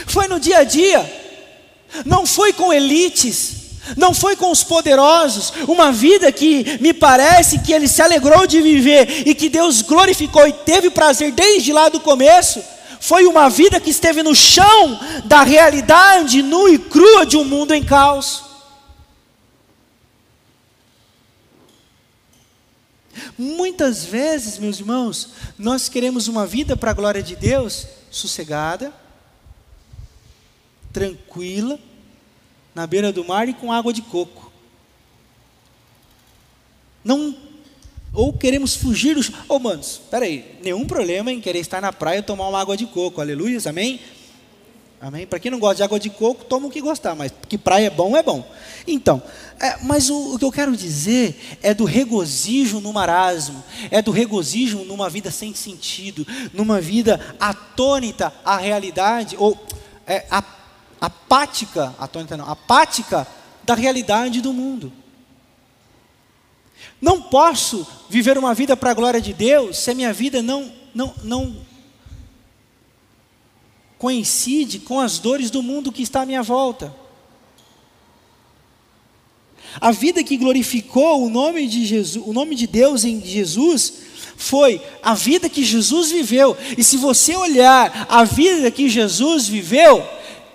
foi 0.08 0.28
no 0.28 0.40
dia 0.40 0.60
a 0.60 0.64
dia, 0.64 1.22
não 2.06 2.26
foi 2.26 2.54
com 2.54 2.74
elites, 2.74 3.64
não 3.98 4.14
foi 4.14 4.36
com 4.36 4.50
os 4.50 4.64
poderosos, 4.64 5.54
uma 5.68 5.92
vida 5.92 6.32
que 6.32 6.80
me 6.80 6.94
parece 6.94 7.60
que 7.60 7.74
ele 7.74 7.88
se 7.88 8.02
alegrou 8.02 8.48
de 8.48 8.62
viver 8.62 9.28
e 9.28 9.36
que 9.36 9.50
Deus 9.50 9.82
glorificou 9.82 10.48
e 10.48 10.54
teve 10.54 10.90
prazer 10.90 11.32
desde 11.32 11.74
lá 11.74 11.90
do 11.90 12.00
começo. 12.00 12.64
Foi 13.02 13.26
uma 13.26 13.50
vida 13.50 13.82
que 13.82 13.90
esteve 13.90 14.24
no 14.24 14.34
chão 14.34 14.98
da 15.26 15.44
realidade 15.44 16.42
nua 16.42 16.72
e 16.72 16.80
crua 16.80 17.26
de 17.26 17.36
um 17.36 17.44
mundo 17.44 17.74
em 17.74 17.84
caos. 17.84 18.44
Muitas 23.38 24.06
vezes, 24.06 24.58
meus 24.58 24.80
irmãos, 24.80 25.30
nós 25.58 25.90
queremos 25.90 26.28
uma 26.28 26.46
vida 26.46 26.78
para 26.78 26.92
a 26.92 26.94
glória 26.94 27.22
de 27.22 27.36
Deus 27.36 27.86
sossegada, 28.10 28.94
tranquila, 30.94 31.80
na 32.74 32.88
beira 32.88 33.12
do 33.12 33.26
mar 33.26 33.50
e 33.50 33.54
com 33.54 33.74
água 33.74 33.92
de 33.92 34.02
coco. 34.04 34.52
Não 37.04 37.36
ou 38.14 38.32
queremos 38.32 38.76
fugir 38.76 39.16
dos. 39.16 39.30
Ô, 39.30 39.56
oh, 39.56 39.60
manos, 39.60 40.00
peraí, 40.10 40.60
nenhum 40.62 40.86
problema 40.86 41.32
em 41.32 41.42
querer 41.42 41.60
estar 41.60 41.82
na 41.82 41.92
praia 41.92 42.20
e 42.20 42.22
tomar 42.22 42.48
uma 42.48 42.62
água 42.62 42.78
de 42.78 42.86
coco, 42.86 43.20
aleluia, 43.20 43.58
amém? 43.68 44.00
Amém? 45.02 45.28
Para 45.28 45.38
quem 45.38 45.52
não 45.52 45.60
gosta 45.60 45.78
de 45.78 45.84
água 45.84 46.00
de 46.00 46.10
coco, 46.10 46.46
toma 46.46 46.68
o 46.68 46.72
que 46.72 46.80
gostar, 46.80 47.14
mas 47.14 47.34
que 47.50 47.58
praia 47.58 47.88
é 47.88 47.90
bom, 47.90 48.16
é 48.16 48.24
bom. 48.24 48.50
Então, 48.88 49.22
é, 49.60 49.78
mas 49.84 50.10
o, 50.10 50.36
o, 50.36 50.40
que 50.40 50.46
eu 50.46 50.52
quero 50.52 50.78
dizer 50.78 51.58
é 51.62 51.74
do 51.74 51.84
regozijo 51.84 52.80
no 52.80 52.94
marasmo, 52.94 53.62
é 53.92 54.02
do 54.02 54.12
regozijo 54.12 54.86
numa 54.86 55.10
vida 55.10 55.30
sem 55.30 55.54
sentido, 55.54 56.26
numa 56.54 56.80
vida 56.80 57.20
atônita 57.38 58.32
à 58.46 58.56
realidade, 58.56 59.36
ou 59.38 59.60
é, 60.08 60.26
apática, 61.04 61.94
atônita 62.00 62.38
não, 62.38 62.50
apática 62.50 63.28
da 63.62 63.76
realidade 63.76 64.40
do 64.40 64.54
mundo. 64.54 64.94
Não 67.02 67.22
posso 67.22 67.86
viver 68.10 68.38
uma 68.38 68.54
vida 68.54 68.78
para 68.78 68.92
a 68.92 68.94
glória 68.94 69.20
de 69.20 69.34
Deus 69.34 69.80
se 69.80 69.92
a 69.92 69.96
minha 69.96 70.14
vida 70.14 70.42
não, 70.42 70.72
não, 70.96 71.14
não 71.22 71.58
coincide 73.98 74.80
com 74.80 75.02
as 75.02 75.20
dores 75.20 75.52
do 75.52 75.62
mundo 75.62 75.92
que 75.92 76.02
está 76.02 76.22
à 76.22 76.26
minha 76.26 76.42
volta. 76.42 76.96
A 79.82 79.92
vida 79.92 80.24
que 80.24 80.38
glorificou 80.38 81.26
o 81.26 81.30
nome 81.30 81.68
de 81.68 81.86
Jesus, 81.86 82.26
o 82.26 82.32
nome 82.32 82.56
de 82.56 82.66
Deus 82.66 83.04
em 83.04 83.20
Jesus, 83.20 83.96
foi 84.38 84.82
a 85.02 85.14
vida 85.14 85.50
que 85.50 85.66
Jesus 85.66 86.12
viveu. 86.12 86.56
E 86.78 86.84
se 86.84 86.96
você 86.96 87.36
olhar 87.36 88.08
a 88.10 88.24
vida 88.24 88.72
que 88.72 88.88
Jesus 88.88 89.50
viveu, 89.50 90.02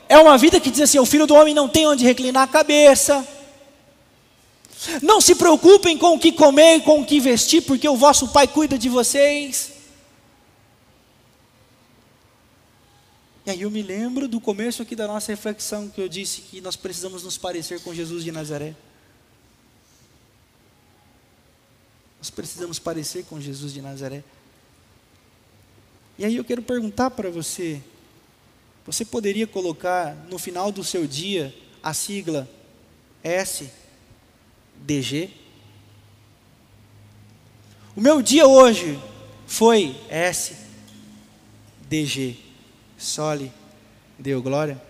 é 0.08 0.18
uma 0.18 0.38
vida 0.38 0.58
que 0.58 0.70
diz 0.70 0.80
assim: 0.80 0.98
o 0.98 1.06
filho 1.06 1.26
do 1.26 1.34
homem 1.34 1.54
não 1.54 1.68
tem 1.68 1.86
onde 1.86 2.04
reclinar 2.04 2.44
a 2.44 2.48
cabeça. 2.48 3.26
Não 5.02 5.20
se 5.20 5.34
preocupem 5.34 5.98
com 5.98 6.14
o 6.14 6.18
que 6.18 6.30
comer 6.30 6.76
e 6.76 6.80
com 6.80 7.00
o 7.00 7.04
que 7.04 7.18
vestir, 7.18 7.62
porque 7.62 7.88
o 7.88 7.96
vosso 7.96 8.28
Pai 8.28 8.46
cuida 8.46 8.78
de 8.78 8.88
vocês. 8.88 9.72
E 13.44 13.50
aí 13.50 13.62
eu 13.62 13.70
me 13.70 13.82
lembro 13.82 14.28
do 14.28 14.40
começo 14.40 14.82
aqui 14.82 14.94
da 14.94 15.06
nossa 15.06 15.32
reflexão 15.32 15.88
que 15.88 16.00
eu 16.00 16.08
disse 16.08 16.42
que 16.42 16.60
nós 16.60 16.76
precisamos 16.76 17.24
nos 17.24 17.36
parecer 17.38 17.80
com 17.80 17.94
Jesus 17.94 18.22
de 18.22 18.30
Nazaré. 18.30 18.74
Nós 22.18 22.30
precisamos 22.30 22.78
parecer 22.78 23.24
com 23.24 23.40
Jesus 23.40 23.72
de 23.72 23.80
Nazaré. 23.80 24.22
E 26.18 26.24
aí 26.24 26.36
eu 26.36 26.44
quero 26.44 26.60
perguntar 26.60 27.10
para 27.10 27.30
você, 27.30 27.80
você 28.88 29.04
poderia 29.04 29.46
colocar 29.46 30.14
no 30.30 30.38
final 30.38 30.72
do 30.72 30.82
seu 30.82 31.06
dia 31.06 31.54
a 31.82 31.92
sigla 31.92 32.48
SDG? 33.22 33.68
O 37.94 38.00
meu 38.00 38.22
dia 38.22 38.46
hoje 38.46 38.98
foi 39.46 39.94
SDG. 41.90 42.38
Sole, 42.96 43.52
deu 44.18 44.40
glória. 44.40 44.82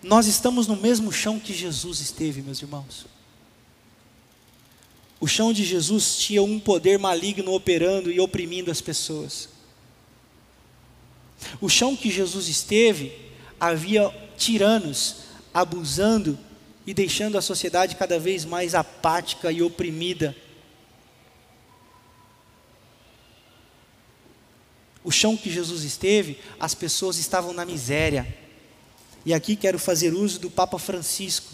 Nós 0.00 0.28
estamos 0.28 0.68
no 0.68 0.76
mesmo 0.76 1.10
chão 1.10 1.40
que 1.40 1.52
Jesus 1.52 1.98
esteve, 1.98 2.40
meus 2.40 2.62
irmãos. 2.62 3.04
O 5.18 5.26
chão 5.26 5.52
de 5.52 5.64
Jesus 5.64 6.18
tinha 6.18 6.40
um 6.40 6.60
poder 6.60 7.00
maligno 7.00 7.52
operando 7.52 8.12
e 8.12 8.20
oprimindo 8.20 8.70
as 8.70 8.80
pessoas. 8.80 9.49
O 11.60 11.68
chão 11.68 11.96
que 11.96 12.10
Jesus 12.10 12.48
esteve, 12.48 13.12
havia 13.58 14.10
tiranos 14.36 15.16
abusando 15.52 16.38
e 16.86 16.94
deixando 16.94 17.36
a 17.36 17.42
sociedade 17.42 17.96
cada 17.96 18.18
vez 18.18 18.44
mais 18.44 18.74
apática 18.74 19.52
e 19.52 19.62
oprimida. 19.62 20.34
O 25.02 25.10
chão 25.10 25.36
que 25.36 25.50
Jesus 25.50 25.82
esteve, 25.82 26.38
as 26.58 26.74
pessoas 26.74 27.16
estavam 27.18 27.52
na 27.52 27.64
miséria. 27.64 28.26
E 29.24 29.34
aqui 29.34 29.56
quero 29.56 29.78
fazer 29.78 30.14
uso 30.14 30.38
do 30.38 30.50
Papa 30.50 30.78
Francisco. 30.78 31.52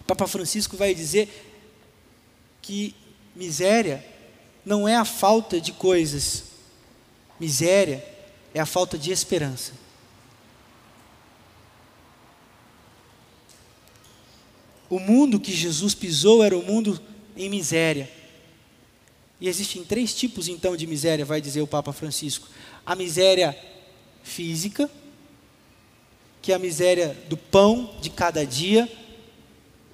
O 0.00 0.04
Papa 0.04 0.26
Francisco 0.26 0.76
vai 0.76 0.94
dizer 0.94 1.28
que 2.60 2.94
miséria 3.34 4.04
não 4.64 4.86
é 4.86 4.96
a 4.96 5.04
falta 5.04 5.60
de 5.60 5.72
coisas, 5.72 6.44
miséria 7.40 8.11
é 8.54 8.60
a 8.60 8.66
falta 8.66 8.98
de 8.98 9.10
esperança. 9.10 9.72
O 14.90 14.98
mundo 14.98 15.40
que 15.40 15.52
Jesus 15.52 15.94
pisou 15.94 16.44
era 16.44 16.56
o 16.56 16.60
um 16.60 16.66
mundo 16.66 17.00
em 17.36 17.48
miséria. 17.48 18.10
E 19.40 19.48
existem 19.48 19.82
três 19.82 20.14
tipos 20.14 20.48
então 20.48 20.76
de 20.76 20.86
miséria, 20.86 21.24
vai 21.24 21.40
dizer 21.40 21.62
o 21.62 21.66
Papa 21.66 21.92
Francisco: 21.92 22.46
a 22.84 22.94
miséria 22.94 23.58
física, 24.22 24.90
que 26.42 26.52
é 26.52 26.54
a 26.54 26.58
miséria 26.58 27.16
do 27.28 27.36
pão 27.36 27.94
de 28.00 28.10
cada 28.10 28.44
dia, 28.44 28.90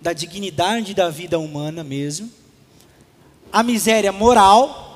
da 0.01 0.13
dignidade 0.13 0.95
da 0.95 1.09
vida 1.11 1.39
humana 1.39 1.85
mesmo, 1.85 2.31
a 3.53 3.63
miséria 3.63 4.11
moral 4.11 4.89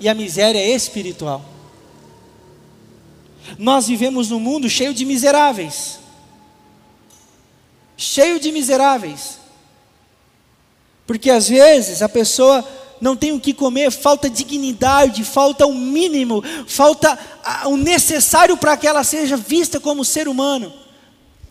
e 0.00 0.08
a 0.08 0.14
miséria 0.14 0.66
espiritual. 0.74 1.57
Nós 3.58 3.86
vivemos 3.86 4.30
num 4.30 4.40
mundo 4.40 4.68
cheio 4.68 4.92
de 4.92 5.04
miseráveis. 5.04 5.98
Cheio 7.96 8.38
de 8.38 8.52
miseráveis. 8.52 9.38
Porque 11.06 11.30
às 11.30 11.48
vezes 11.48 12.02
a 12.02 12.08
pessoa 12.08 12.64
não 13.00 13.16
tem 13.16 13.32
o 13.32 13.40
que 13.40 13.54
comer, 13.54 13.90
falta 13.90 14.28
dignidade, 14.28 15.24
falta 15.24 15.66
o 15.66 15.74
mínimo, 15.74 16.42
falta 16.66 17.18
o 17.66 17.76
necessário 17.76 18.56
para 18.56 18.76
que 18.76 18.86
ela 18.86 19.04
seja 19.04 19.36
vista 19.36 19.80
como 19.80 20.04
ser 20.04 20.28
humano. 20.28 20.72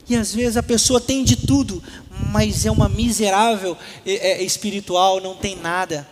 E 0.10 0.16
às 0.16 0.34
vezes 0.34 0.58
a 0.58 0.64
pessoa 0.64 1.02
tem 1.02 1.24
de 1.24 1.36
tudo, 1.36 1.84
mas 2.32 2.66
é 2.66 2.72
uma 2.72 2.88
miserável 2.88 3.78
é, 4.06 4.14
é, 4.14 4.44
espiritual, 4.44 5.20
não 5.20 5.36
tem 5.36 5.56
nada 5.56 6.08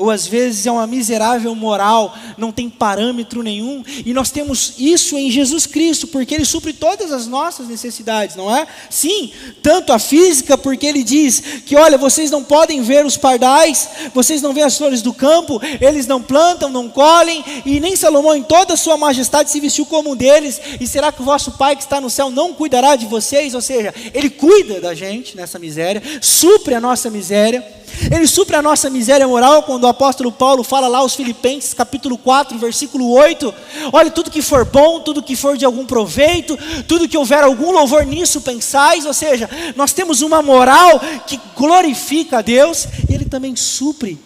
ou 0.00 0.10
às 0.10 0.26
vezes 0.26 0.66
é 0.66 0.72
uma 0.72 0.86
miserável 0.86 1.54
moral, 1.54 2.16
não 2.38 2.50
tem 2.50 2.70
parâmetro 2.70 3.42
nenhum, 3.42 3.84
e 4.04 4.14
nós 4.14 4.30
temos 4.30 4.74
isso 4.78 5.16
em 5.18 5.30
Jesus 5.30 5.66
Cristo, 5.66 6.06
porque 6.06 6.34
Ele 6.34 6.44
supre 6.44 6.72
todas 6.72 7.12
as 7.12 7.26
nossas 7.26 7.68
necessidades, 7.68 8.34
não 8.34 8.54
é? 8.54 8.66
Sim, 8.88 9.30
tanto 9.62 9.92
a 9.92 9.98
física, 9.98 10.56
porque 10.56 10.86
Ele 10.86 11.02
diz 11.02 11.40
que, 11.66 11.76
olha, 11.76 11.98
vocês 11.98 12.30
não 12.30 12.42
podem 12.42 12.80
ver 12.80 13.04
os 13.04 13.18
pardais, 13.18 13.88
vocês 14.14 14.40
não 14.40 14.54
veem 14.54 14.66
as 14.66 14.78
flores 14.78 15.02
do 15.02 15.12
campo, 15.12 15.60
eles 15.80 16.06
não 16.06 16.22
plantam, 16.22 16.70
não 16.70 16.88
colhem, 16.88 17.44
e 17.66 17.78
nem 17.78 17.94
Salomão, 17.94 18.34
em 18.34 18.42
toda 18.42 18.74
a 18.74 18.78
sua 18.78 18.96
majestade, 18.96 19.50
se 19.50 19.60
vestiu 19.60 19.84
como 19.84 20.12
um 20.12 20.16
deles, 20.16 20.60
e 20.80 20.86
será 20.86 21.12
que 21.12 21.20
o 21.20 21.24
vosso 21.24 21.52
Pai 21.52 21.76
que 21.76 21.82
está 21.82 22.00
no 22.00 22.08
céu 22.08 22.30
não 22.30 22.54
cuidará 22.54 22.96
de 22.96 23.04
vocês? 23.04 23.54
Ou 23.54 23.60
seja, 23.60 23.94
Ele 24.14 24.30
cuida 24.30 24.80
da 24.80 24.94
gente 24.94 25.36
nessa 25.36 25.58
miséria, 25.58 26.02
supre 26.22 26.74
a 26.74 26.80
nossa 26.80 27.10
miséria, 27.10 27.79
Ele 28.10 28.26
supre 28.26 28.56
a 28.56 28.62
nossa 28.62 28.88
miséria 28.88 29.26
moral 29.26 29.62
quando 29.62 29.86
apóstolo 29.86 30.32
Paulo 30.32 30.62
fala 30.64 30.88
lá 30.88 30.98
aos 30.98 31.14
Filipenses, 31.14 31.74
capítulo 31.74 32.16
4, 32.16 32.58
versículo 32.58 33.10
8: 33.12 33.54
olha, 33.92 34.10
tudo 34.10 34.30
que 34.30 34.42
for 34.42 34.64
bom, 34.64 35.00
tudo 35.00 35.22
que 35.22 35.36
for 35.36 35.56
de 35.56 35.64
algum 35.64 35.84
proveito, 35.84 36.56
tudo 36.88 37.08
que 37.08 37.18
houver 37.18 37.44
algum 37.44 37.70
louvor 37.72 38.04
nisso 38.04 38.40
pensais, 38.40 39.04
ou 39.04 39.14
seja, 39.14 39.48
nós 39.76 39.92
temos 39.92 40.22
uma 40.22 40.42
moral 40.42 41.00
que 41.26 41.40
glorifica 41.56 42.38
a 42.38 42.42
Deus, 42.42 42.86
e 43.08 43.14
Ele 43.14 43.24
também 43.24 43.54
supre, 43.56 44.18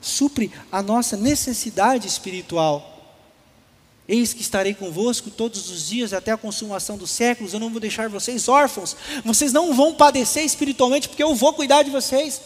supre 0.00 0.52
a 0.70 0.82
nossa 0.82 1.16
necessidade 1.16 2.06
espiritual. 2.06 2.98
Eis 4.08 4.32
que 4.32 4.40
estarei 4.40 4.72
convosco 4.72 5.30
todos 5.30 5.70
os 5.70 5.88
dias 5.88 6.14
até 6.14 6.32
a 6.32 6.36
consumação 6.36 6.96
dos 6.96 7.10
séculos, 7.10 7.52
eu 7.52 7.60
não 7.60 7.68
vou 7.68 7.78
deixar 7.78 8.08
vocês 8.08 8.48
órfãos, 8.48 8.96
vocês 9.22 9.52
não 9.52 9.74
vão 9.74 9.94
padecer 9.94 10.44
espiritualmente, 10.44 11.08
porque 11.08 11.22
eu 11.22 11.34
vou 11.34 11.52
cuidar 11.52 11.82
de 11.82 11.90
vocês. 11.90 12.40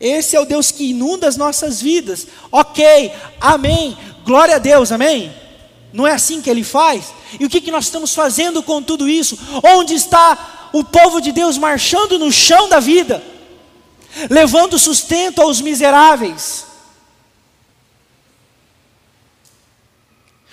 Esse 0.00 0.36
é 0.36 0.40
o 0.40 0.44
Deus 0.44 0.70
que 0.70 0.90
inunda 0.90 1.26
as 1.26 1.36
nossas 1.36 1.80
vidas. 1.80 2.26
Ok, 2.52 3.12
amém. 3.40 3.96
Glória 4.24 4.56
a 4.56 4.58
Deus, 4.58 4.92
amém? 4.92 5.34
Não 5.92 6.06
é 6.06 6.12
assim 6.12 6.40
que 6.40 6.50
ele 6.50 6.62
faz? 6.62 7.12
E 7.38 7.44
o 7.44 7.48
que, 7.48 7.60
que 7.60 7.70
nós 7.70 7.84
estamos 7.84 8.14
fazendo 8.14 8.62
com 8.62 8.82
tudo 8.82 9.08
isso? 9.08 9.38
Onde 9.62 9.94
está 9.94 10.70
o 10.72 10.84
povo 10.84 11.20
de 11.20 11.32
Deus 11.32 11.58
marchando 11.58 12.18
no 12.18 12.30
chão 12.30 12.68
da 12.68 12.78
vida, 12.78 13.22
levando 14.30 14.78
sustento 14.78 15.40
aos 15.42 15.60
miseráveis? 15.60 16.66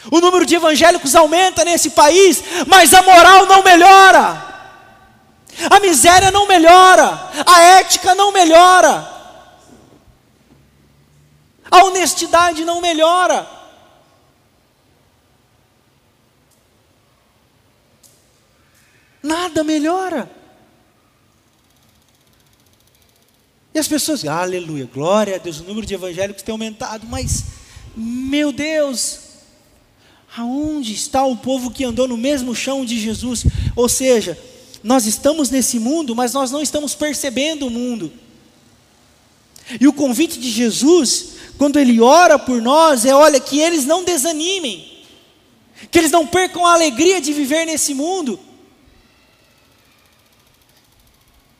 O 0.09 0.19
número 0.19 0.45
de 0.45 0.55
evangélicos 0.55 1.15
aumenta 1.15 1.65
nesse 1.65 1.91
país, 1.91 2.43
mas 2.67 2.93
a 2.93 3.01
moral 3.01 3.45
não 3.47 3.63
melhora, 3.63 4.55
a 5.69 5.79
miséria 5.79 6.31
não 6.31 6.47
melhora, 6.47 7.29
a 7.45 7.61
ética 7.61 8.13
não 8.15 8.31
melhora. 8.31 9.14
A 11.69 11.83
honestidade 11.85 12.63
não 12.63 12.81
melhora. 12.81 13.49
Nada 19.21 19.63
melhora. 19.63 20.29
E 23.73 23.79
as 23.79 23.87
pessoas, 23.87 24.23
aleluia, 24.23 24.85
glória 24.85 25.35
a 25.35 25.37
Deus, 25.37 25.59
o 25.59 25.63
número 25.63 25.85
de 25.85 25.93
evangélicos 25.93 26.43
tem 26.43 26.53
aumentado, 26.53 27.05
mas, 27.07 27.43
meu 27.93 28.53
Deus, 28.53 29.19
aonde 30.37 30.93
está 30.93 31.25
o 31.25 31.35
povo 31.35 31.71
que 31.71 31.83
andou 31.83 32.07
no 32.07 32.15
mesmo 32.15 32.55
chão 32.55 32.85
de 32.85 32.97
Jesus? 32.97 33.45
Ou 33.75 33.89
seja, 33.89 34.39
nós 34.81 35.05
estamos 35.05 35.49
nesse 35.49 35.79
mundo, 35.79 36.15
mas 36.15 36.31
nós 36.31 36.51
não 36.51 36.61
estamos 36.61 36.95
percebendo 36.95 37.67
o 37.67 37.69
mundo. 37.69 38.13
E 39.81 39.87
o 39.87 39.93
convite 39.93 40.39
de 40.39 40.49
Jesus 40.49 41.34
quando 41.57 41.79
Ele 41.79 42.01
ora 42.01 42.37
por 42.37 42.61
nós, 42.61 43.05
é 43.05 43.13
olha, 43.13 43.39
que 43.39 43.59
eles 43.59 43.85
não 43.85 44.03
desanimem, 44.03 45.03
que 45.89 45.97
eles 45.97 46.11
não 46.11 46.25
percam 46.27 46.65
a 46.65 46.73
alegria 46.73 47.21
de 47.21 47.33
viver 47.33 47.65
nesse 47.65 47.93
mundo. 47.93 48.39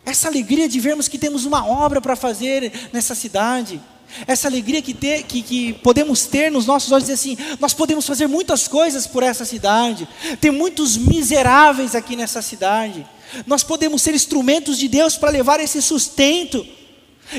Essa 0.06 0.28
alegria 0.28 0.70
de 0.70 0.80
vermos 0.80 1.08
que 1.08 1.18
temos 1.18 1.46
uma 1.46 1.66
obra 1.66 2.00
para 2.00 2.16
fazer 2.16 2.72
nessa 2.94 3.16
cidade, 3.16 3.82
essa 4.28 4.48
alegria 4.48 4.82
que, 4.82 4.94
ter, 4.94 5.24
que, 5.24 5.42
que, 5.42 5.74
podemos 5.74 6.26
ter 6.26 6.52
nos 6.52 6.66
nossos 6.66 6.92
olhos, 6.92 7.08
dizer 7.08 7.14
assim: 7.14 7.38
nós 7.60 7.74
podemos 7.74 8.06
fazer 8.06 8.28
muitas 8.28 8.68
coisas 8.68 9.08
por 9.08 9.24
essa 9.24 9.44
cidade, 9.46 10.08
tem 10.40 10.52
muitos 10.52 10.96
miseráveis 10.96 11.96
aqui 11.96 12.16
nessa 12.16 12.42
cidade, 12.42 13.06
nós 13.48 13.64
podemos 13.64 14.02
ser 14.02 14.14
instrumentos 14.14 14.78
de 14.78 14.88
Deus 14.88 15.18
para 15.18 15.32
levar 15.32 15.60
esse 15.60 15.82
sustento. 15.82 16.66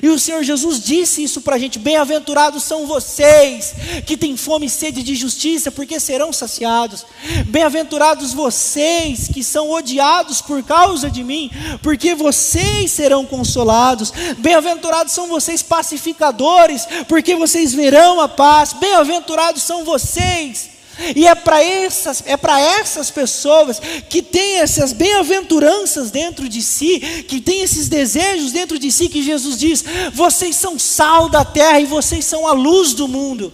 E 0.03 0.09
o 0.09 0.18
Senhor 0.18 0.42
Jesus 0.42 0.83
disse 0.83 1.22
isso 1.22 1.40
para 1.40 1.57
a 1.57 1.59
gente: 1.59 1.79
bem-aventurados 1.79 2.62
são 2.62 2.87
vocês 2.87 3.75
que 4.05 4.16
têm 4.16 4.37
fome 4.37 4.66
e 4.66 4.70
sede 4.70 5.03
de 5.03 5.14
justiça, 5.14 5.70
porque 5.70 5.99
serão 6.01 6.33
saciados. 6.33 7.07
Bem-aventurados 7.46 8.33
vocês 8.33 9.29
que 9.29 9.42
são 9.42 9.70
odiados 9.70 10.40
por 10.40 10.62
causa 10.62 11.11
de 11.11 11.22
mim, 11.22 11.51
porque 11.83 12.14
vocês 12.14 12.90
serão 12.92 13.25
consolados. 13.25 14.12
Bem-aventurados 14.38 15.12
são 15.12 15.29
vocês 15.29 15.62
pacificadores, 15.62 16.87
porque 17.09 17.35
vocês 17.37 17.72
verão 17.72 18.20
a 18.20 18.29
paz. 18.29 18.72
Bem-aventurados 18.72 19.62
são 19.62 19.85
vocês 19.85 20.76
e 21.14 21.26
é 21.26 21.35
para 21.35 21.62
essas, 21.62 22.22
é 22.26 22.37
para 22.37 22.59
essas 22.61 23.11
pessoas 23.11 23.80
que 24.09 24.22
têm 24.22 24.59
essas 24.59 24.92
bem-aventuranças 24.92 26.11
dentro 26.11 26.48
de 26.48 26.62
si, 26.62 27.00
que 27.28 27.40
têm 27.40 27.62
esses 27.62 27.88
desejos 27.88 28.52
dentro 28.52 28.78
de 28.78 28.90
si, 28.90 29.09
que 29.09 29.22
Jesus 29.22 29.59
diz: 29.59 29.85
vocês 30.12 30.56
são 30.56 30.78
sal 30.78 31.28
da 31.28 31.44
terra 31.44 31.80
e 31.80 31.87
vocês 31.87 32.24
são 32.24 32.46
a 32.46 32.52
luz 32.52 32.94
do 32.94 33.06
mundo. 33.06 33.52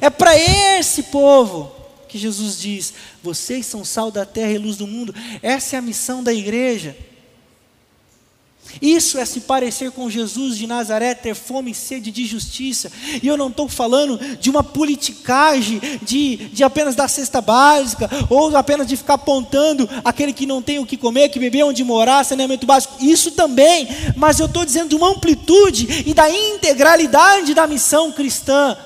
É 0.00 0.10
para 0.10 0.36
esse 0.36 1.04
povo 1.04 1.72
que 2.08 2.18
Jesus 2.18 2.58
diz: 2.58 2.92
vocês 3.22 3.66
são 3.66 3.84
sal 3.84 4.10
da 4.10 4.24
terra 4.24 4.52
e 4.52 4.58
luz 4.58 4.76
do 4.76 4.86
mundo. 4.86 5.14
Essa 5.42 5.76
é 5.76 5.78
a 5.78 5.82
missão 5.82 6.22
da 6.22 6.32
igreja. 6.32 6.96
Isso 8.80 9.18
é 9.18 9.24
se 9.24 9.40
parecer 9.40 9.90
com 9.90 10.10
Jesus 10.10 10.56
de 10.56 10.66
Nazaré, 10.66 11.14
ter 11.14 11.34
fome 11.34 11.70
e 11.70 11.74
sede 11.74 12.10
de 12.10 12.26
justiça. 12.26 12.90
E 13.22 13.26
eu 13.26 13.36
não 13.36 13.48
estou 13.48 13.68
falando 13.68 14.18
de 14.36 14.50
uma 14.50 14.62
politicagem, 14.62 15.80
de, 16.02 16.36
de 16.52 16.62
apenas 16.62 16.94
dar 16.94 17.08
cesta 17.08 17.40
básica, 17.40 18.08
ou 18.28 18.56
apenas 18.56 18.86
de 18.86 18.96
ficar 18.96 19.14
apontando 19.14 19.88
aquele 20.04 20.32
que 20.32 20.46
não 20.46 20.60
tem 20.60 20.78
o 20.78 20.86
que 20.86 20.96
comer, 20.96 21.28
que 21.28 21.38
beber, 21.38 21.64
onde 21.64 21.82
morar, 21.84 22.24
saneamento 22.24 22.66
básico. 22.66 22.96
Isso 23.00 23.30
também, 23.30 23.88
mas 24.16 24.40
eu 24.40 24.46
estou 24.46 24.64
dizendo 24.64 24.90
de 24.90 24.96
uma 24.96 25.10
amplitude 25.10 26.04
e 26.06 26.12
da 26.12 26.28
integralidade 26.30 27.54
da 27.54 27.66
missão 27.66 28.12
cristã, 28.12 28.76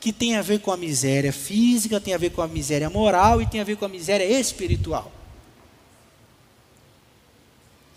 que 0.00 0.12
tem 0.12 0.36
a 0.36 0.42
ver 0.42 0.60
com 0.60 0.70
a 0.70 0.76
miséria 0.76 1.32
física, 1.32 1.98
tem 1.98 2.12
a 2.12 2.18
ver 2.18 2.30
com 2.30 2.42
a 2.42 2.48
miséria 2.48 2.90
moral 2.90 3.40
e 3.40 3.46
tem 3.46 3.60
a 3.60 3.64
ver 3.64 3.76
com 3.76 3.86
a 3.86 3.88
miséria 3.88 4.24
espiritual. 4.38 5.10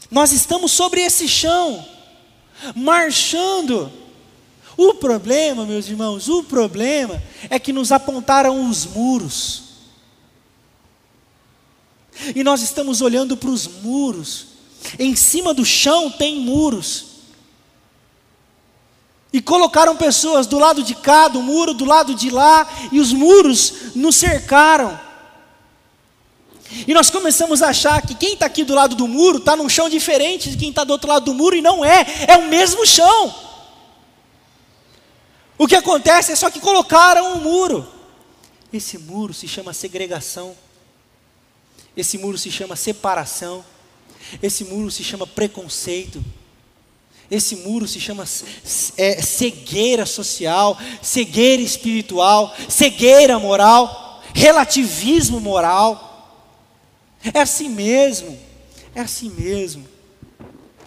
Nós 0.10 0.32
estamos 0.32 0.72
sobre 0.72 1.02
esse 1.02 1.28
chão, 1.28 1.86
marchando. 2.76 3.92
O 4.78 4.94
problema, 4.94 5.66
meus 5.66 5.88
irmãos, 5.88 6.30
o 6.30 6.44
problema 6.44 7.22
é 7.50 7.60
que 7.60 7.74
nos 7.74 7.92
apontaram 7.92 8.70
os 8.70 8.86
muros. 8.86 9.64
E 12.36 12.44
nós 12.44 12.62
estamos 12.62 13.02
olhando 13.02 13.36
para 13.36 13.50
os 13.50 13.68
muros. 13.68 14.48
Em 14.98 15.16
cima 15.16 15.54
do 15.54 15.66
chão 15.66 16.10
tem 16.12 16.40
muros. 16.40 17.06
E 19.34 19.42
colocaram 19.42 19.96
pessoas 19.96 20.48
do 20.48 20.58
lado 20.58 20.82
de 20.82 20.96
cá 20.96 21.28
do 21.28 21.42
muro, 21.42 21.74
do 21.74 21.86
lado 21.86 22.16
de 22.16 22.30
lá, 22.30 22.68
e 22.92 23.00
os 23.00 23.12
muros 23.12 23.96
nos 23.96 24.16
cercaram. 24.16 25.07
E 26.88 26.94
nós 26.94 27.10
começamos 27.10 27.62
a 27.62 27.70
achar 27.70 28.02
que 28.02 28.16
quem 28.16 28.34
está 28.34 28.46
aqui 28.46 28.64
do 28.64 28.76
lado 28.76 28.96
do 28.96 29.08
muro 29.08 29.38
está 29.38 29.56
num 29.56 29.70
chão 29.70 29.90
diferente 29.90 30.50
de 30.50 30.58
quem 30.58 30.70
está 30.70 30.84
do 30.84 30.92
outro 30.92 31.10
lado 31.10 31.26
do 31.26 31.34
muro, 31.34 31.56
e 31.56 31.62
não 31.62 31.84
é, 31.84 32.06
é 32.28 32.38
o 32.38 32.48
mesmo 32.48 32.86
chão. 32.86 33.34
O 35.58 35.68
que 35.68 35.76
acontece 35.76 36.32
é 36.32 36.36
só 36.36 36.50
que 36.50 36.60
colocaram 36.60 37.34
um 37.34 37.42
muro. 37.42 37.88
Esse 38.72 38.98
muro 38.98 39.34
se 39.34 39.48
chama 39.48 39.74
segregação. 39.74 40.56
Esse 41.96 42.18
muro 42.18 42.38
se 42.38 42.52
chama 42.52 42.76
separação. 42.76 43.66
Esse 44.44 44.64
muro 44.66 44.92
se 44.92 45.04
chama 45.04 45.26
preconceito. 45.26 46.24
Esse 47.30 47.58
muro 47.58 47.88
se 47.88 48.00
chama 48.00 48.24
é, 48.98 49.22
cegueira 49.22 50.06
social, 50.06 50.78
cegueira 51.02 51.62
espiritual, 51.62 52.56
cegueira 52.70 53.38
moral, 53.38 54.24
relativismo 54.34 55.42
moral. 55.42 56.07
É 57.24 57.40
assim 57.40 57.70
mesmo, 57.70 58.38
é 58.96 59.02
assim 59.02 59.30
mesmo. 59.30 59.86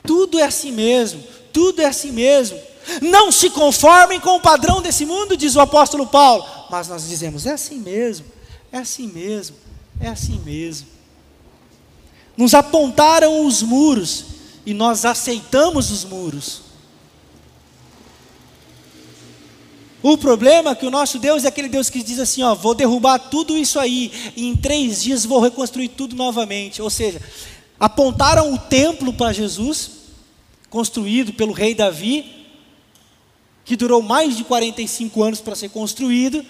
Tudo 0.03 0.39
é 0.39 0.45
assim 0.45 0.73
mesmo, 0.73 1.23
tudo 1.53 1.83
é 1.83 1.87
assim 1.87 2.13
mesmo. 2.13 2.59
Não 3.03 3.31
se 3.31 3.51
conformem 3.51 4.19
com 4.19 4.37
o 4.37 4.41
padrão 4.41 4.81
desse 4.81 5.05
mundo, 5.05 5.37
diz 5.37 5.55
o 5.55 5.61
apóstolo 5.61 6.07
Paulo. 6.07 6.45
Mas 6.71 6.89
nós 6.89 7.09
dizemos, 7.09 7.47
é 7.47 7.53
assim 7.53 7.79
mesmo, 7.79 8.27
é 8.73 8.79
assim 8.79 9.07
mesmo, 9.07 9.57
é 10.01 10.09
assim 10.09 10.41
mesmo. 10.45 10.89
Nos 12.37 12.55
apontaram 12.55 13.45
os 13.45 13.63
muros 13.63 14.25
e 14.65 14.73
nós 14.73 15.05
aceitamos 15.05 15.91
os 15.91 16.05
muros. 16.05 16.70
O 20.03 20.17
problema 20.17 20.71
é 20.71 20.75
que 20.75 20.87
o 20.87 20.91
nosso 20.91 21.19
Deus 21.19 21.45
é 21.45 21.49
aquele 21.49 21.69
Deus 21.69 21.91
que 21.91 22.03
diz 22.03 22.19
assim: 22.19 22.43
ó, 22.43 22.55
vou 22.55 22.75
derrubar 22.75 23.19
tudo 23.19 23.57
isso 23.57 23.79
aí, 23.79 24.11
e 24.37 24.47
em 24.47 24.57
três 24.57 25.03
dias 25.03 25.27
vou 25.27 25.41
reconstruir 25.41 25.89
tudo 25.89 26.17
novamente. 26.17 26.81
Ou 26.81 26.89
seja, 26.89 27.21
apontaram 27.79 28.53
o 28.55 28.59
templo 28.59 29.13
para 29.13 29.33
Jesus, 29.33 29.91
construído 30.71 31.33
pelo 31.33 31.53
rei 31.53 31.75
Davi, 31.75 32.47
que 33.65 33.77
durou 33.77 34.01
mais 34.01 34.37
de 34.37 34.45
45 34.45 35.23
anos 35.23 35.41
para 35.41 35.55
ser 35.55 35.69
construído, 35.69 36.45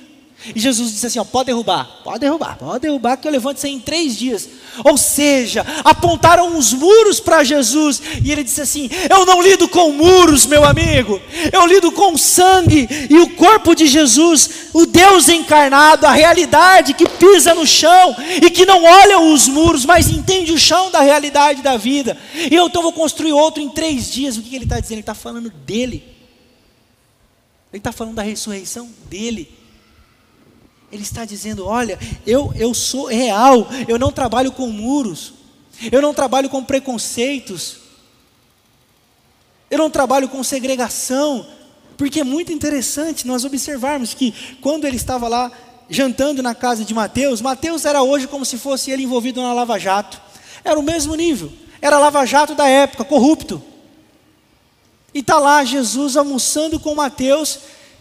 e 0.54 0.58
Jesus 0.58 0.90
disse 0.90 1.06
assim: 1.06 1.18
ó, 1.18 1.24
pode 1.24 1.46
derrubar, 1.46 2.00
pode 2.02 2.20
derrubar, 2.20 2.56
pode 2.56 2.80
derrubar, 2.80 3.16
que 3.16 3.28
eu 3.28 3.32
levanto 3.32 3.58
isso 3.58 3.66
aí 3.66 3.72
em 3.72 3.80
três 3.80 4.16
dias. 4.16 4.48
Ou 4.84 4.96
seja, 4.96 5.66
apontaram 5.84 6.56
os 6.56 6.72
muros 6.72 7.20
para 7.20 7.44
Jesus, 7.44 8.00
e 8.24 8.32
ele 8.32 8.42
disse 8.42 8.62
assim: 8.62 8.88
Eu 9.10 9.26
não 9.26 9.42
lido 9.42 9.68
com 9.68 9.92
muros, 9.92 10.46
meu 10.46 10.64
amigo, 10.64 11.20
eu 11.52 11.66
lido 11.66 11.92
com 11.92 12.16
sangue 12.16 12.88
e 13.10 13.18
o 13.18 13.30
corpo 13.30 13.74
de 13.74 13.86
Jesus, 13.86 14.68
o 14.72 14.86
Deus 14.86 15.28
encarnado, 15.28 16.06
a 16.06 16.12
realidade 16.12 16.94
que 16.94 17.06
pisa 17.06 17.54
no 17.54 17.66
chão 17.66 18.16
e 18.42 18.50
que 18.50 18.64
não 18.64 18.82
olha 18.82 19.20
os 19.20 19.46
muros, 19.46 19.84
mas 19.84 20.08
entende 20.08 20.52
o 20.52 20.58
chão 20.58 20.90
da 20.90 21.00
realidade 21.00 21.60
da 21.60 21.76
vida. 21.76 22.16
E 22.34 22.54
eu 22.54 22.66
então 22.66 22.82
vou 22.82 22.92
construir 22.92 23.32
outro 23.32 23.62
em 23.62 23.68
três 23.68 24.10
dias. 24.10 24.38
O 24.38 24.42
que 24.42 24.54
ele 24.54 24.64
está 24.64 24.80
dizendo? 24.80 24.94
Ele 24.94 25.00
está 25.00 25.14
falando 25.14 25.50
dele, 25.50 26.02
ele 27.70 27.78
está 27.78 27.92
falando 27.92 28.14
da 28.14 28.22
ressurreição 28.22 28.88
dele. 29.10 29.59
Ele 30.92 31.02
está 31.02 31.24
dizendo: 31.24 31.66
olha, 31.66 31.98
eu, 32.26 32.52
eu 32.56 32.74
sou 32.74 33.06
real, 33.06 33.68
eu 33.86 33.98
não 33.98 34.10
trabalho 34.10 34.52
com 34.52 34.66
muros, 34.68 35.32
eu 35.90 36.02
não 36.02 36.12
trabalho 36.12 36.48
com 36.48 36.64
preconceitos, 36.64 37.78
eu 39.70 39.78
não 39.78 39.90
trabalho 39.90 40.28
com 40.28 40.42
segregação, 40.42 41.46
porque 41.96 42.20
é 42.20 42.24
muito 42.24 42.52
interessante 42.52 43.26
nós 43.26 43.44
observarmos 43.44 44.14
que 44.14 44.34
quando 44.60 44.84
ele 44.84 44.96
estava 44.96 45.28
lá 45.28 45.50
jantando 45.88 46.42
na 46.42 46.54
casa 46.54 46.84
de 46.84 46.94
Mateus, 46.94 47.40
Mateus 47.40 47.84
era 47.84 48.02
hoje 48.02 48.26
como 48.26 48.44
se 48.44 48.58
fosse 48.58 48.90
ele 48.90 49.04
envolvido 49.04 49.40
na 49.42 49.52
Lava 49.52 49.78
Jato, 49.78 50.20
era 50.64 50.78
o 50.78 50.82
mesmo 50.82 51.14
nível, 51.14 51.52
era 51.80 51.98
Lava 51.98 52.24
Jato 52.26 52.54
da 52.54 52.68
época, 52.68 53.04
corrupto. 53.04 53.62
E 55.12 55.18
está 55.20 55.38
lá 55.38 55.64
Jesus 55.64 56.16
almoçando 56.16 56.78
com 56.78 56.94
Mateus 56.94 57.58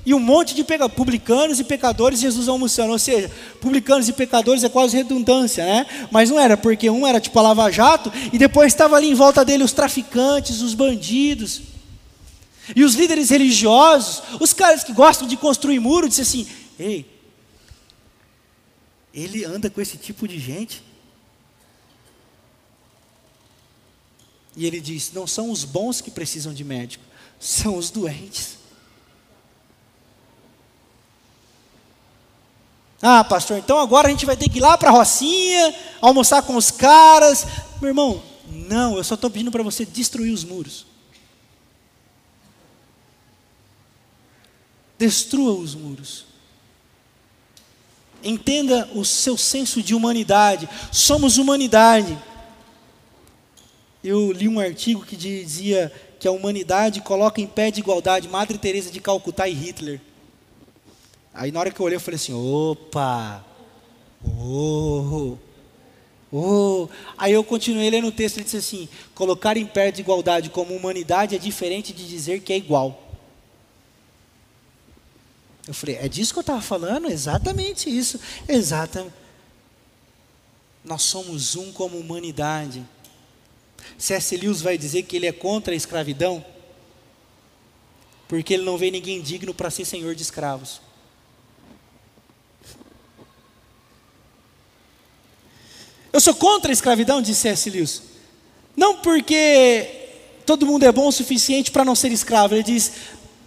e 0.10 0.14
um 0.16 0.20
monte 0.20 0.56
de 0.56 0.66
publicanos 0.96 1.60
e 1.60 1.64
pecadores, 1.64 2.20
Jesus 2.20 2.48
almoçando. 2.48 2.94
Ou 2.94 2.98
seja, 2.98 3.30
publicanos 3.62 4.10
e 4.10 4.14
pecadores 4.14 4.64
é 4.64 4.70
quase 4.70 4.98
redundância, 4.98 5.64
né? 5.64 5.86
Mas 6.10 6.32
não 6.32 6.40
era, 6.40 6.58
porque 6.58 6.90
um 6.90 7.06
era 7.06 7.20
tipo 7.20 7.38
a 7.38 7.44
Lava 7.44 7.70
Jato, 7.70 8.12
e 8.34 8.40
depois 8.40 8.74
estava 8.74 8.96
ali 8.96 9.08
em 9.08 9.14
volta 9.14 9.46
dele 9.46 9.64
os 9.64 9.72
traficantes, 9.72 10.64
os 10.64 10.74
bandidos. 10.74 11.62
E 12.76 12.84
os 12.84 12.96
líderes 12.96 13.30
religiosos, 13.30 14.24
os 14.40 14.52
caras 14.52 14.84
que 14.84 14.94
gostam 14.94 15.28
de 15.28 15.38
construir 15.38 15.80
muro, 15.80 16.10
disse 16.10 16.22
assim: 16.22 16.48
Ei, 16.80 17.06
ele 19.14 19.46
anda 19.46 19.70
com 19.70 19.80
esse 19.80 19.96
tipo 19.96 20.28
de 20.28 20.40
gente. 20.40 20.82
E 24.58 24.66
ele 24.66 24.82
diz: 24.82 25.14
Não 25.14 25.28
são 25.28 25.52
os 25.52 25.64
bons 25.64 26.02
que 26.02 26.10
precisam 26.10 26.52
de 26.52 26.64
médico, 26.64 27.04
são 27.40 27.78
os 27.78 27.92
doentes. 27.92 28.59
Ah, 33.02 33.24
pastor, 33.24 33.58
então 33.58 33.80
agora 33.80 34.08
a 34.08 34.12
gente 34.12 34.26
vai 34.26 34.36
ter 34.36 34.50
que 34.50 34.58
ir 34.58 34.62
lá 34.62 34.78
para 34.78 34.90
a 34.90 34.94
Rocinha, 34.94 35.74
almoçar 36.02 36.42
com 36.42 36.56
os 36.56 36.70
caras. 36.70 37.46
Meu 37.82 37.90
irmão, 37.90 38.22
não, 38.50 38.98
eu 38.98 39.04
só 39.04 39.16
estou 39.16 39.30
pedindo 39.30 39.52
para 39.52 39.64
você 39.64 39.86
destruir 39.86 40.34
os 40.34 40.44
muros. 40.44 40.86
Destrua 44.98 45.54
os 45.54 45.76
muros. 45.76 46.26
Entenda 48.22 48.90
o 48.94 49.06
seu 49.06 49.38
senso 49.38 49.82
de 49.82 49.96
humanidade. 49.96 50.68
Somos 50.92 51.38
humanidade. 51.38 52.18
Eu 54.04 54.32
li 54.34 54.50
um 54.50 54.60
artigo 54.60 55.06
que 55.06 55.16
dizia 55.16 55.92
que 56.20 56.28
a 56.28 56.32
humanidade 56.32 57.00
coloca 57.00 57.40
em 57.40 57.48
pé 57.48 57.72
de 57.72 57.80
igualdade 57.80 58.28
Madre 58.28 58.58
Teresa 58.58 58.92
de 58.92 59.00
Calcutá 59.00 59.48
e 59.48 59.54
Hitler. 59.54 60.02
Aí 61.34 61.52
na 61.52 61.60
hora 61.60 61.72
que 61.72 61.80
eu 61.80 61.86
olhei, 61.86 61.96
eu 61.96 62.02
falei 62.02 62.16
assim: 62.16 62.34
opa, 62.34 63.46
oh, 64.26 65.38
oh. 66.32 66.90
Aí 67.18 67.34
eu 67.34 67.44
continuei 67.44 67.90
lendo 67.90 68.08
o 68.08 68.12
texto 68.12 68.40
e 68.40 68.44
disse 68.44 68.58
assim: 68.58 68.90
colocar 69.14 69.58
em 69.58 69.66
pé 69.66 69.92
de 69.92 70.02
igualdade 70.02 70.50
como 70.50 70.76
humanidade 70.76 71.36
é 71.36 71.40
diferente 71.40 71.94
de 71.94 72.08
dizer 72.08 72.42
que 72.42 72.54
é 72.54 72.58
igual. 72.58 73.10
Eu 75.68 75.74
falei: 75.74 75.98
é 75.98 76.08
disso 76.08 76.34
que 76.34 76.40
eu 76.40 76.42
estava 76.42 76.62
falando? 76.62 77.10
Exatamente 77.10 77.90
isso. 77.90 78.20
Exatamente. 78.48 79.14
Nós 80.84 81.04
somos 81.04 81.56
um 81.56 81.72
como 81.72 81.98
humanidade. 81.98 82.84
C.S. 83.98 84.36
Lewis 84.38 84.62
vai 84.62 84.78
dizer 84.78 85.04
que 85.04 85.16
ele 85.16 85.28
é 85.28 85.32
contra 85.32 85.74
a 85.74 85.78
escravidão, 85.78 86.44
porque 88.28 88.54
ele 88.54 88.64
não 88.64 88.78
vê 88.78 88.90
ninguém 88.90 89.22
digno 89.22 89.54
para 89.54 89.70
ser 89.70 89.86
senhor 89.86 90.16
de 90.16 90.22
escravos. 90.22 90.82
Eu 96.12 96.20
sou 96.20 96.34
contra 96.34 96.72
a 96.72 96.74
escravidão, 96.74 97.22
disse 97.22 97.42
C.S. 97.42 97.70
Lewis. 97.70 98.02
Não 98.76 98.98
porque 98.98 100.08
todo 100.46 100.66
mundo 100.66 100.84
é 100.84 100.92
bom 100.92 101.08
o 101.08 101.12
suficiente 101.12 101.72
para 101.72 101.86
não 101.86 101.96
ser 101.96 102.12
escravo. 102.12 102.56
Ele 102.56 102.64
diz, 102.64 102.92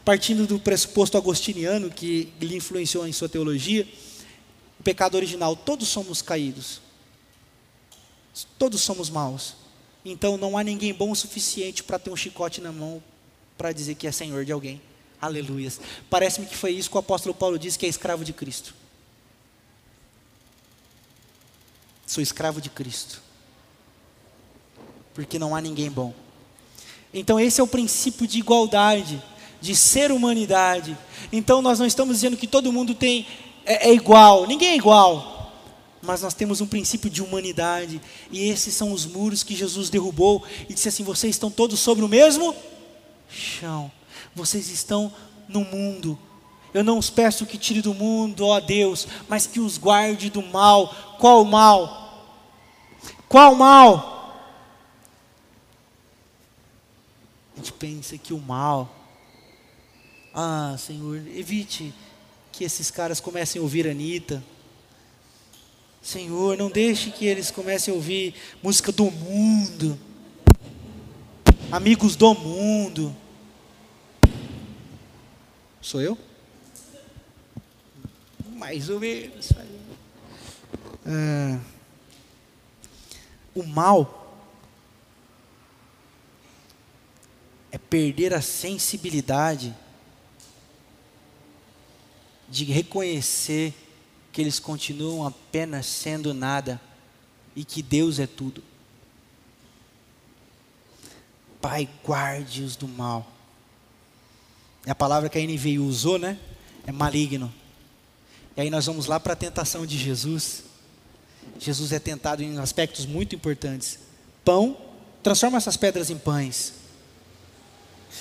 partindo 0.04 0.46
do 0.46 0.58
pressuposto 0.58 1.16
agostiniano 1.16 1.90
que 1.90 2.32
lhe 2.40 2.56
influenciou 2.56 3.06
em 3.06 3.12
sua 3.12 3.28
teologia, 3.28 3.86
o 4.78 4.82
pecado 4.82 5.16
original, 5.16 5.56
todos 5.56 5.88
somos 5.88 6.22
caídos. 6.22 6.80
Todos 8.58 8.80
somos 8.80 9.10
maus. 9.10 9.54
Então 10.04 10.36
não 10.36 10.56
há 10.56 10.62
ninguém 10.64 10.92
bom 10.92 11.10
o 11.10 11.16
suficiente 11.16 11.82
para 11.82 11.98
ter 11.98 12.10
um 12.10 12.16
chicote 12.16 12.60
na 12.60 12.72
mão 12.72 13.02
para 13.56 13.72
dizer 13.72 13.94
que 13.94 14.06
é 14.06 14.12
senhor 14.12 14.44
de 14.44 14.52
alguém. 14.52 14.80
Aleluias. 15.20 15.80
Parece-me 16.10 16.46
que 16.46 16.56
foi 16.56 16.72
isso 16.72 16.90
que 16.90 16.96
o 16.96 17.00
apóstolo 17.00 17.34
Paulo 17.34 17.58
disse 17.58 17.78
que 17.78 17.86
é 17.86 17.88
escravo 17.88 18.24
de 18.24 18.32
Cristo. 18.32 18.74
Sou 22.12 22.20
escravo 22.20 22.60
de 22.60 22.68
Cristo. 22.68 23.22
Porque 25.14 25.38
não 25.38 25.56
há 25.56 25.62
ninguém 25.62 25.90
bom. 25.90 26.12
Então, 27.14 27.40
esse 27.40 27.58
é 27.58 27.64
o 27.64 27.66
princípio 27.66 28.26
de 28.26 28.38
igualdade, 28.38 29.22
de 29.62 29.74
ser 29.74 30.12
humanidade. 30.12 30.94
Então, 31.32 31.62
nós 31.62 31.78
não 31.78 31.86
estamos 31.86 32.16
dizendo 32.16 32.36
que 32.36 32.46
todo 32.46 32.70
mundo 32.70 32.94
tem 32.94 33.26
é, 33.64 33.88
é 33.88 33.94
igual, 33.94 34.46
ninguém 34.46 34.72
é 34.72 34.76
igual. 34.76 35.54
Mas 36.02 36.20
nós 36.20 36.34
temos 36.34 36.60
um 36.60 36.66
princípio 36.66 37.08
de 37.08 37.22
humanidade, 37.22 37.98
e 38.30 38.46
esses 38.50 38.74
são 38.74 38.92
os 38.92 39.06
muros 39.06 39.42
que 39.42 39.56
Jesus 39.56 39.88
derrubou 39.88 40.44
e 40.68 40.74
disse 40.74 40.90
assim: 40.90 41.04
vocês 41.04 41.34
estão 41.34 41.50
todos 41.50 41.80
sobre 41.80 42.04
o 42.04 42.08
mesmo 42.08 42.54
chão, 43.30 43.90
vocês 44.34 44.68
estão 44.68 45.10
no 45.48 45.64
mundo, 45.64 46.18
eu 46.74 46.84
não 46.84 46.98
os 46.98 47.08
peço 47.08 47.46
que 47.46 47.56
tire 47.56 47.80
do 47.80 47.94
mundo, 47.94 48.44
ó 48.44 48.60
Deus, 48.60 49.08
mas 49.30 49.46
que 49.46 49.60
os 49.60 49.78
guarde 49.78 50.28
do 50.28 50.42
mal. 50.42 51.16
Qual 51.18 51.42
mal? 51.42 52.01
Qual 53.32 53.54
mal? 53.54 54.36
A 57.54 57.56
gente 57.56 57.72
pensa 57.72 58.18
que 58.18 58.34
o 58.34 58.38
mal, 58.38 58.94
ah, 60.34 60.76
Senhor, 60.78 61.16
evite 61.16 61.94
que 62.52 62.62
esses 62.62 62.90
caras 62.90 63.20
comecem 63.20 63.58
a 63.58 63.62
ouvir 63.62 63.88
Anitta. 63.88 64.44
Senhor, 66.02 66.58
não 66.58 66.68
deixe 66.68 67.10
que 67.10 67.24
eles 67.24 67.50
comecem 67.50 67.90
a 67.90 67.96
ouvir 67.96 68.34
música 68.62 68.92
do 68.92 69.10
mundo, 69.10 69.98
amigos 71.70 72.14
do 72.14 72.34
mundo. 72.34 73.16
Sou 75.80 76.02
eu? 76.02 76.18
Mais 78.58 78.90
ou 78.90 79.00
menos. 79.00 79.48
é, 81.06 81.71
o 83.54 83.62
mal 83.62 84.18
é 87.70 87.78
perder 87.78 88.34
a 88.34 88.42
sensibilidade 88.42 89.74
de 92.48 92.64
reconhecer 92.64 93.74
que 94.30 94.40
eles 94.40 94.58
continuam 94.58 95.26
apenas 95.26 95.86
sendo 95.86 96.34
nada 96.34 96.80
e 97.56 97.64
que 97.64 97.82
Deus 97.82 98.18
é 98.18 98.26
tudo. 98.26 98.62
Pai, 101.60 101.88
guarde-os 102.04 102.76
do 102.76 102.88
mal. 102.88 103.30
É 104.84 104.90
a 104.90 104.94
palavra 104.94 105.28
que 105.28 105.38
a 105.38 105.42
NVI 105.42 105.78
usou, 105.78 106.18
né? 106.18 106.38
É 106.86 106.92
maligno. 106.92 107.52
E 108.56 108.60
aí 108.60 108.70
nós 108.70 108.84
vamos 108.86 109.06
lá 109.06 109.20
para 109.20 109.34
a 109.34 109.36
tentação 109.36 109.86
de 109.86 109.96
Jesus. 109.96 110.64
Jesus 111.58 111.92
é 111.92 111.98
tentado 111.98 112.42
em 112.42 112.58
aspectos 112.58 113.06
muito 113.06 113.34
importantes. 113.34 113.98
Pão, 114.44 114.76
transforma 115.22 115.58
essas 115.58 115.76
pedras 115.76 116.10
em 116.10 116.18
pães. 116.18 116.72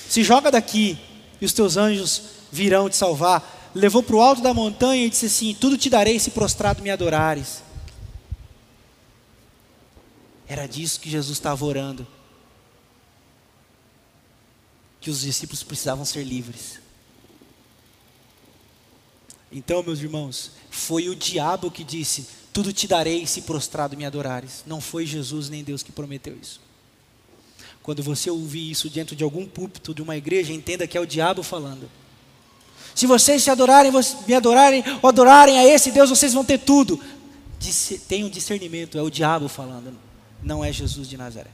Se 0.08 0.22
joga 0.22 0.50
daqui 0.50 0.98
e 1.40 1.44
os 1.44 1.52
teus 1.52 1.76
anjos 1.76 2.22
virão 2.50 2.88
te 2.88 2.96
salvar. 2.96 3.70
Levou 3.74 4.02
para 4.02 4.16
o 4.16 4.20
alto 4.20 4.42
da 4.42 4.54
montanha 4.54 5.06
e 5.06 5.10
disse 5.10 5.26
assim: 5.26 5.54
Tudo 5.54 5.76
te 5.76 5.90
darei 5.90 6.18
se 6.18 6.30
prostrado 6.30 6.82
me 6.82 6.90
adorares. 6.90 7.62
Era 10.46 10.66
disso 10.66 11.00
que 11.00 11.10
Jesus 11.10 11.38
estava 11.38 11.64
orando. 11.64 12.06
Que 15.00 15.10
os 15.10 15.22
discípulos 15.22 15.62
precisavam 15.62 16.04
ser 16.04 16.22
livres. 16.24 16.80
Então, 19.50 19.82
meus 19.82 20.00
irmãos, 20.00 20.52
foi 20.70 21.08
o 21.08 21.16
diabo 21.16 21.70
que 21.70 21.82
disse: 21.82 22.26
Tudo 22.52 22.72
te 22.72 22.86
darei 22.86 23.26
se 23.26 23.42
prostrado 23.42 23.96
me 23.96 24.04
adorares. 24.04 24.62
Não 24.66 24.80
foi 24.80 25.06
Jesus 25.06 25.48
nem 25.48 25.64
Deus 25.64 25.82
que 25.82 25.92
prometeu 25.92 26.36
isso. 26.40 26.60
Quando 27.82 28.02
você 28.02 28.30
ouvir 28.30 28.70
isso 28.70 28.88
dentro 28.90 29.16
de 29.16 29.24
algum 29.24 29.46
púlpito 29.46 29.94
de 29.94 30.02
uma 30.02 30.16
igreja, 30.16 30.52
entenda 30.52 30.86
que 30.86 30.96
é 30.96 31.00
o 31.00 31.06
diabo 31.06 31.42
falando. 31.42 31.90
Se 32.94 33.06
vocês 33.06 33.42
se 33.42 33.50
adorarem, 33.50 33.90
me 34.26 34.34
adorarem, 34.34 34.84
ou 35.00 35.08
adorarem 35.08 35.58
a 35.58 35.64
esse 35.64 35.90
Deus, 35.90 36.10
vocês 36.10 36.34
vão 36.34 36.44
ter 36.44 36.58
tudo. 36.58 37.00
Tenham 38.06 38.28
discernimento, 38.28 38.98
é 38.98 39.02
o 39.02 39.10
diabo 39.10 39.48
falando 39.48 39.96
não 40.42 40.64
é 40.64 40.72
Jesus 40.72 41.08
de 41.08 41.16
Nazaré. 41.16 41.50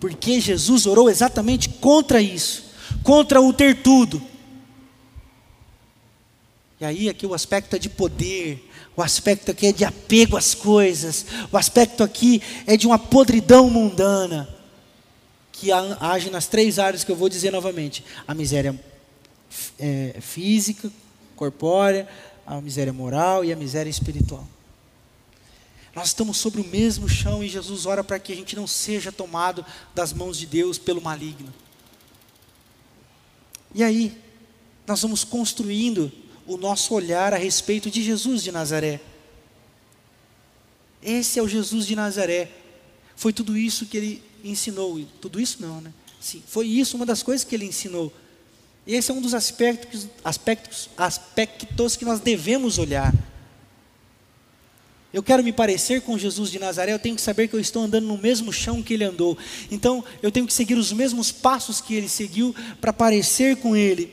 Porque 0.00 0.40
Jesus 0.40 0.86
orou 0.86 1.08
exatamente 1.08 1.68
contra 1.68 2.20
isso, 2.20 2.64
contra 3.02 3.40
o 3.40 3.52
ter 3.52 3.82
tudo. 3.82 4.20
E 6.84 6.86
aí 6.86 7.08
aqui 7.08 7.26
o 7.26 7.32
aspecto 7.32 7.74
é 7.74 7.78
de 7.78 7.88
poder, 7.88 8.70
o 8.94 9.00
aspecto 9.00 9.50
aqui 9.50 9.68
é 9.68 9.72
de 9.72 9.86
apego 9.86 10.36
às 10.36 10.54
coisas, 10.54 11.24
o 11.50 11.56
aspecto 11.56 12.04
aqui 12.04 12.42
é 12.66 12.76
de 12.76 12.86
uma 12.86 12.98
podridão 12.98 13.70
mundana, 13.70 14.54
que 15.50 15.72
age 15.72 16.28
nas 16.28 16.46
três 16.46 16.78
áreas 16.78 17.02
que 17.02 17.10
eu 17.10 17.16
vou 17.16 17.30
dizer 17.30 17.50
novamente: 17.50 18.04
a 18.28 18.34
miséria 18.34 18.78
é, 19.78 20.16
física, 20.20 20.92
corpórea, 21.34 22.06
a 22.46 22.60
miséria 22.60 22.92
moral 22.92 23.46
e 23.46 23.50
a 23.50 23.56
miséria 23.56 23.88
espiritual. 23.88 24.46
Nós 25.94 26.08
estamos 26.08 26.36
sobre 26.36 26.60
o 26.60 26.66
mesmo 26.66 27.08
chão 27.08 27.42
e 27.42 27.48
Jesus 27.48 27.86
ora 27.86 28.04
para 28.04 28.18
que 28.18 28.30
a 28.30 28.36
gente 28.36 28.54
não 28.54 28.66
seja 28.66 29.10
tomado 29.10 29.64
das 29.94 30.12
mãos 30.12 30.36
de 30.36 30.44
Deus 30.44 30.76
pelo 30.76 31.00
maligno. 31.00 31.50
E 33.74 33.82
aí, 33.82 34.14
nós 34.86 35.00
vamos 35.00 35.24
construindo 35.24 36.12
o 36.46 36.56
nosso 36.56 36.94
olhar 36.94 37.32
a 37.32 37.36
respeito 37.36 37.90
de 37.90 38.02
Jesus 38.02 38.42
de 38.42 38.52
Nazaré. 38.52 39.00
Esse 41.02 41.38
é 41.38 41.42
o 41.42 41.48
Jesus 41.48 41.86
de 41.86 41.94
Nazaré. 41.96 42.50
Foi 43.16 43.32
tudo 43.32 43.56
isso 43.56 43.86
que 43.86 43.96
ele 43.96 44.22
ensinou. 44.42 45.00
Tudo 45.20 45.40
isso 45.40 45.60
não, 45.60 45.80
né? 45.80 45.92
Sim, 46.20 46.42
foi 46.46 46.66
isso 46.66 46.96
uma 46.96 47.06
das 47.06 47.22
coisas 47.22 47.44
que 47.44 47.54
ele 47.54 47.66
ensinou. 47.66 48.12
Esse 48.86 49.10
é 49.10 49.14
um 49.14 49.20
dos 49.20 49.34
aspectos, 49.34 50.08
aspectos, 50.22 50.90
aspectos 50.96 51.96
que 51.96 52.04
nós 52.04 52.20
devemos 52.20 52.78
olhar 52.78 53.12
eu 55.14 55.22
quero 55.22 55.44
me 55.44 55.52
parecer 55.52 56.00
com 56.00 56.18
Jesus 56.18 56.50
de 56.50 56.58
Nazaré, 56.58 56.92
eu 56.92 56.98
tenho 56.98 57.14
que 57.14 57.22
saber 57.22 57.46
que 57.46 57.54
eu 57.54 57.60
estou 57.60 57.84
andando 57.84 58.04
no 58.04 58.18
mesmo 58.18 58.52
chão 58.52 58.82
que 58.82 58.94
ele 58.94 59.04
andou. 59.04 59.38
Então, 59.70 60.04
eu 60.20 60.32
tenho 60.32 60.44
que 60.44 60.52
seguir 60.52 60.74
os 60.74 60.92
mesmos 60.92 61.30
passos 61.30 61.80
que 61.80 61.94
ele 61.94 62.08
seguiu 62.08 62.52
para 62.80 62.92
parecer 62.92 63.54
com 63.58 63.76
ele. 63.76 64.12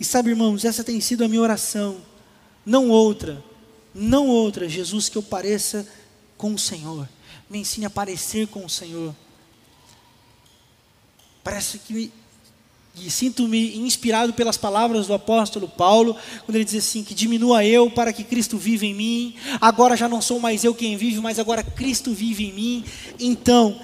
E 0.00 0.04
sabe, 0.04 0.30
irmãos, 0.30 0.64
essa 0.64 0.82
tem 0.82 0.98
sido 0.98 1.22
a 1.22 1.28
minha 1.28 1.42
oração, 1.42 1.98
não 2.64 2.88
outra, 2.88 3.44
não 3.94 4.26
outra, 4.26 4.66
Jesus, 4.66 5.10
que 5.10 5.18
eu 5.18 5.22
pareça 5.22 5.86
com 6.38 6.54
o 6.54 6.58
Senhor. 6.58 7.06
Me 7.50 7.58
ensine 7.58 7.84
a 7.84 7.90
parecer 7.90 8.48
com 8.48 8.64
o 8.64 8.70
Senhor. 8.70 9.14
Parece 11.44 11.78
que 11.78 12.10
e 12.96 13.10
sinto-me 13.10 13.76
inspirado 13.78 14.32
pelas 14.32 14.56
palavras 14.56 15.06
do 15.06 15.14
apóstolo 15.14 15.68
Paulo, 15.68 16.16
quando 16.44 16.56
ele 16.56 16.64
diz 16.64 16.74
assim: 16.74 17.04
que 17.04 17.14
diminua 17.14 17.64
eu 17.64 17.90
para 17.90 18.12
que 18.12 18.24
Cristo 18.24 18.58
viva 18.58 18.84
em 18.84 18.94
mim. 18.94 19.34
Agora 19.60 19.96
já 19.96 20.08
não 20.08 20.20
sou 20.20 20.40
mais 20.40 20.64
eu 20.64 20.74
quem 20.74 20.96
vive, 20.96 21.20
mas 21.20 21.38
agora 21.38 21.62
Cristo 21.62 22.12
vive 22.12 22.48
em 22.48 22.52
mim. 22.52 22.84
Então, 23.18 23.80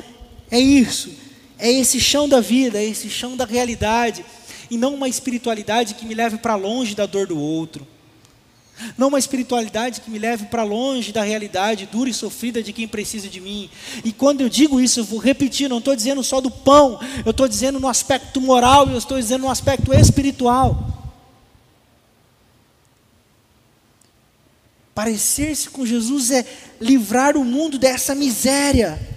é 0.50 0.58
isso, 0.58 1.10
é 1.58 1.70
esse 1.70 2.00
chão 2.00 2.28
da 2.28 2.40
vida, 2.40 2.78
é 2.78 2.84
esse 2.84 3.08
chão 3.08 3.36
da 3.36 3.44
realidade, 3.44 4.24
e 4.70 4.76
não 4.76 4.94
uma 4.94 5.08
espiritualidade 5.08 5.94
que 5.94 6.06
me 6.06 6.14
leve 6.14 6.38
para 6.38 6.54
longe 6.54 6.94
da 6.94 7.06
dor 7.06 7.26
do 7.26 7.38
outro 7.38 7.86
não 8.96 9.08
uma 9.08 9.18
espiritualidade 9.18 10.00
que 10.00 10.10
me 10.10 10.18
leve 10.18 10.46
para 10.46 10.62
longe 10.62 11.12
da 11.12 11.22
realidade 11.22 11.88
dura 11.90 12.10
e 12.10 12.14
sofrida 12.14 12.62
de 12.62 12.72
quem 12.72 12.86
precisa 12.86 13.28
de 13.28 13.40
mim. 13.40 13.70
E 14.04 14.12
quando 14.12 14.42
eu 14.42 14.48
digo 14.48 14.80
isso, 14.80 15.00
eu 15.00 15.04
vou 15.04 15.18
repetir, 15.18 15.68
não 15.68 15.78
estou 15.78 15.96
dizendo 15.96 16.22
só 16.22 16.40
do 16.40 16.50
pão, 16.50 17.00
eu 17.24 17.30
estou 17.30 17.48
dizendo 17.48 17.80
no 17.80 17.88
aspecto 17.88 18.40
moral 18.40 18.88
eu 18.88 18.98
estou 18.98 19.18
dizendo 19.18 19.42
no 19.42 19.50
aspecto 19.50 19.94
espiritual. 19.94 20.92
Parecer-se 24.94 25.68
com 25.68 25.84
Jesus 25.84 26.30
é 26.30 26.44
livrar 26.80 27.36
o 27.36 27.44
mundo 27.44 27.78
dessa 27.78 28.14
miséria. 28.14 29.15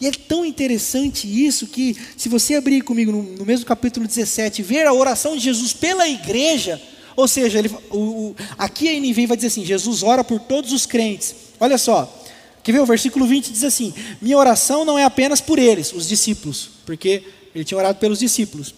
E 0.00 0.06
é 0.06 0.10
tão 0.10 0.44
interessante 0.44 1.26
isso 1.26 1.66
que, 1.66 1.96
se 2.16 2.28
você 2.28 2.54
abrir 2.54 2.82
comigo 2.82 3.10
no, 3.10 3.22
no 3.22 3.46
mesmo 3.46 3.64
capítulo 3.64 4.06
17, 4.06 4.62
ver 4.62 4.86
a 4.86 4.92
oração 4.92 5.34
de 5.36 5.42
Jesus 5.42 5.72
pela 5.72 6.06
igreja, 6.06 6.80
ou 7.16 7.26
seja, 7.26 7.58
ele, 7.58 7.70
o, 7.90 7.98
o, 7.98 8.36
aqui 8.58 8.88
a 8.88 9.00
NVI 9.00 9.26
vai 9.26 9.36
dizer 9.36 9.48
assim: 9.48 9.64
Jesus 9.64 10.02
ora 10.02 10.22
por 10.22 10.38
todos 10.38 10.72
os 10.72 10.84
crentes. 10.84 11.34
Olha 11.58 11.78
só, 11.78 12.24
quer 12.62 12.72
ver? 12.72 12.80
O 12.80 12.86
versículo 12.86 13.26
20 13.26 13.50
diz 13.50 13.64
assim: 13.64 13.94
Minha 14.20 14.36
oração 14.36 14.84
não 14.84 14.98
é 14.98 15.04
apenas 15.04 15.40
por 15.40 15.58
eles, 15.58 15.94
os 15.94 16.06
discípulos, 16.06 16.68
porque 16.84 17.24
ele 17.54 17.64
tinha 17.64 17.78
orado 17.78 17.98
pelos 17.98 18.18
discípulos. 18.18 18.74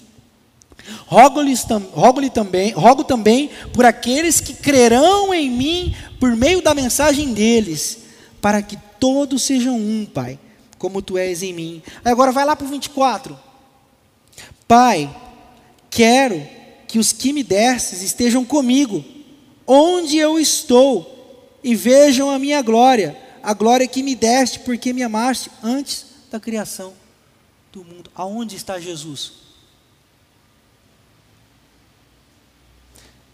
Rogo-lhes 1.07 1.67
rogo 1.93 2.31
também, 2.31 2.71
rogo 2.73 3.05
também 3.05 3.51
por 3.73 3.85
aqueles 3.85 4.41
que 4.41 4.55
crerão 4.55 5.35
em 5.35 5.51
mim 5.51 5.95
por 6.21 6.35
meio 6.37 6.63
da 6.63 6.75
mensagem 6.75 7.35
deles, 7.35 7.99
para 8.41 8.63
que 8.63 8.79
todos 9.01 9.43
sejam 9.43 9.77
um, 9.77 10.07
Pai, 10.07 10.39
como 10.79 11.03
tu 11.03 11.19
és 11.19 11.43
em 11.43 11.53
mim. 11.53 11.83
Agora 12.05 12.33
vai 12.33 12.45
lá 12.45 12.55
para 12.55 12.67
o 12.67 12.71
24. 12.71 13.39
Pai, 14.67 15.15
quero 15.91 16.47
que 16.87 16.99
os 16.99 17.13
que 17.13 17.33
me 17.33 17.43
destes 17.43 18.03
estejam 18.03 18.45
comigo, 18.45 19.05
onde 19.67 20.17
eu 20.17 20.39
estou, 20.39 21.59
e 21.63 21.75
vejam 21.75 22.31
a 22.31 22.39
minha 22.39 22.63
glória, 22.63 23.17
a 23.43 23.53
glória 23.53 23.87
que 23.87 24.03
me 24.03 24.15
deste, 24.15 24.61
porque 24.61 24.93
me 24.93 25.03
amaste 25.03 25.51
antes 25.63 26.07
da 26.31 26.39
criação 26.39 26.95
do 27.73 27.85
mundo. 27.85 28.11
Aonde 28.15 28.57
está 28.57 28.79
Jesus? 28.79 29.33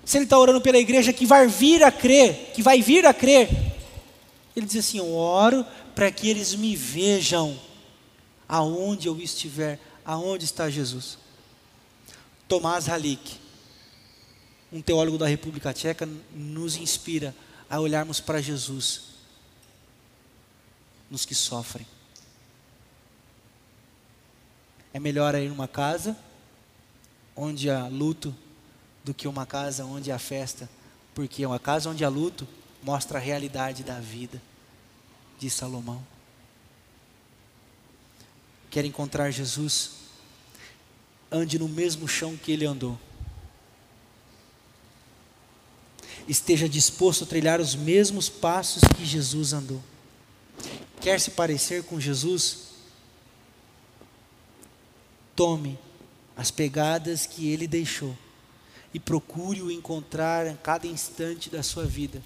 Se 0.04 0.18
ele 0.18 0.24
está 0.24 0.38
orando 0.38 0.60
pela 0.60 0.78
igreja 0.78 1.12
que 1.12 1.24
vai 1.24 1.46
vir 1.46 1.82
a 1.82 1.90
crer, 1.90 2.52
que 2.54 2.62
vai 2.62 2.82
vir 2.82 3.06
a 3.06 3.14
crer, 3.14 3.48
ele 4.54 4.66
diz 4.66 4.76
assim: 4.76 4.98
Eu 4.98 5.12
oro 5.14 5.64
para 5.94 6.10
que 6.10 6.28
eles 6.28 6.54
me 6.54 6.74
vejam 6.74 7.58
aonde 8.48 9.08
eu 9.08 9.20
estiver, 9.20 9.80
aonde 10.04 10.44
está 10.44 10.68
Jesus. 10.68 11.18
Tomás 12.48 12.88
Halik, 12.88 13.38
um 14.72 14.82
teólogo 14.82 15.16
da 15.16 15.26
República 15.26 15.72
Tcheca, 15.72 16.08
nos 16.32 16.76
inspira 16.76 17.34
a 17.70 17.80
olharmos 17.80 18.20
para 18.20 18.42
Jesus 18.42 19.14
nos 21.10 21.24
que 21.24 21.34
sofrem. 21.34 21.86
É 24.92 24.98
melhor 24.98 25.34
ir 25.34 25.48
numa 25.48 25.68
casa 25.68 26.16
onde 27.36 27.70
há 27.70 27.86
luto 27.88 28.34
do 29.02 29.12
que 29.12 29.28
uma 29.28 29.44
casa 29.44 29.84
onde 29.84 30.10
há 30.10 30.18
festa, 30.18 30.68
porque 31.14 31.44
uma 31.44 31.58
casa 31.58 31.90
onde 31.90 32.04
há 32.04 32.08
luto 32.08 32.46
mostra 32.82 33.18
a 33.18 33.20
realidade 33.20 33.82
da 33.82 33.98
vida, 34.00 34.40
de 35.38 35.50
Salomão. 35.50 36.04
Quer 38.70 38.84
encontrar 38.84 39.30
Jesus? 39.30 39.90
Ande 41.30 41.58
no 41.58 41.68
mesmo 41.68 42.06
chão 42.08 42.36
que 42.36 42.52
ele 42.52 42.66
andou. 42.66 42.98
esteja 46.28 46.68
disposto 46.68 47.24
a 47.24 47.26
trilhar 47.26 47.60
os 47.60 47.74
mesmos 47.74 48.28
passos 48.28 48.82
que 48.96 49.04
Jesus 49.04 49.52
andou. 49.52 49.82
Quer 51.00 51.20
se 51.20 51.30
parecer 51.32 51.82
com 51.84 52.00
Jesus? 52.00 52.74
Tome 55.36 55.78
as 56.36 56.50
pegadas 56.50 57.26
que 57.26 57.48
ele 57.48 57.66
deixou 57.66 58.16
e 58.92 59.00
procure 59.00 59.60
o 59.60 59.70
encontrar 59.70 60.46
a 60.46 60.54
cada 60.54 60.86
instante 60.86 61.50
da 61.50 61.62
sua 61.62 61.84
vida. 61.84 62.22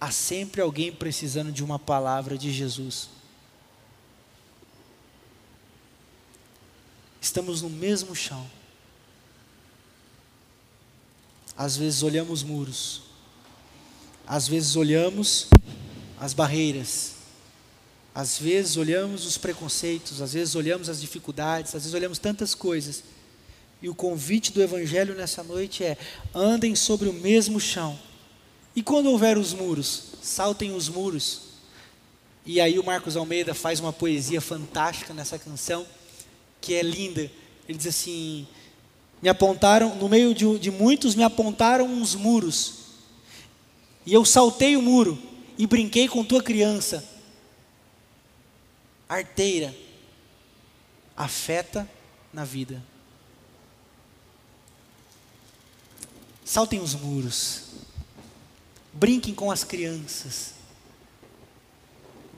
Há 0.00 0.10
sempre 0.10 0.60
alguém 0.60 0.92
precisando 0.92 1.50
de 1.50 1.64
uma 1.64 1.78
palavra 1.78 2.36
de 2.36 2.52
Jesus. 2.52 3.08
Estamos 7.20 7.62
no 7.62 7.70
mesmo 7.70 8.14
chão. 8.14 8.46
Às 11.56 11.76
vezes 11.76 12.02
olhamos 12.02 12.42
muros, 12.42 13.02
às 14.26 14.46
vezes 14.46 14.76
olhamos 14.76 15.48
as 16.20 16.34
barreiras, 16.34 17.14
às 18.14 18.38
vezes 18.38 18.76
olhamos 18.76 19.24
os 19.24 19.38
preconceitos, 19.38 20.20
às 20.20 20.34
vezes 20.34 20.54
olhamos 20.54 20.88
as 20.90 21.00
dificuldades, 21.00 21.74
às 21.74 21.82
vezes 21.82 21.94
olhamos 21.94 22.18
tantas 22.18 22.54
coisas. 22.54 23.02
E 23.80 23.88
o 23.88 23.94
convite 23.94 24.52
do 24.52 24.62
Evangelho 24.62 25.14
nessa 25.14 25.42
noite 25.42 25.82
é: 25.82 25.96
andem 26.34 26.74
sobre 26.74 27.08
o 27.08 27.12
mesmo 27.12 27.58
chão. 27.58 27.98
E 28.76 28.82
quando 28.82 29.10
houver 29.10 29.38
os 29.38 29.54
muros, 29.54 30.02
saltem 30.20 30.74
os 30.74 30.86
muros. 30.86 31.40
E 32.44 32.60
aí 32.60 32.78
o 32.78 32.84
Marcos 32.84 33.16
Almeida 33.16 33.54
faz 33.54 33.80
uma 33.80 33.92
poesia 33.92 34.40
fantástica 34.40 35.14
nessa 35.14 35.38
canção, 35.38 35.86
que 36.60 36.74
é 36.74 36.82
linda. 36.82 37.22
Ele 37.66 37.78
diz 37.78 37.86
assim: 37.86 38.46
me 39.22 39.30
apontaram, 39.30 39.96
no 39.96 40.10
meio 40.10 40.34
de, 40.34 40.58
de 40.58 40.70
muitos, 40.70 41.14
me 41.14 41.22
apontaram 41.22 41.86
uns 41.86 42.14
muros. 42.14 42.74
E 44.04 44.12
eu 44.12 44.24
saltei 44.26 44.76
o 44.76 44.82
muro 44.82 45.18
e 45.56 45.66
brinquei 45.66 46.06
com 46.06 46.22
tua 46.22 46.42
criança. 46.42 47.02
Arteira, 49.08 49.74
afeta 51.16 51.88
na 52.30 52.44
vida. 52.44 52.82
Saltem 56.44 56.78
os 56.78 56.94
muros. 56.94 57.65
Brinquem 58.98 59.34
com 59.34 59.50
as 59.50 59.62
crianças. 59.62 60.54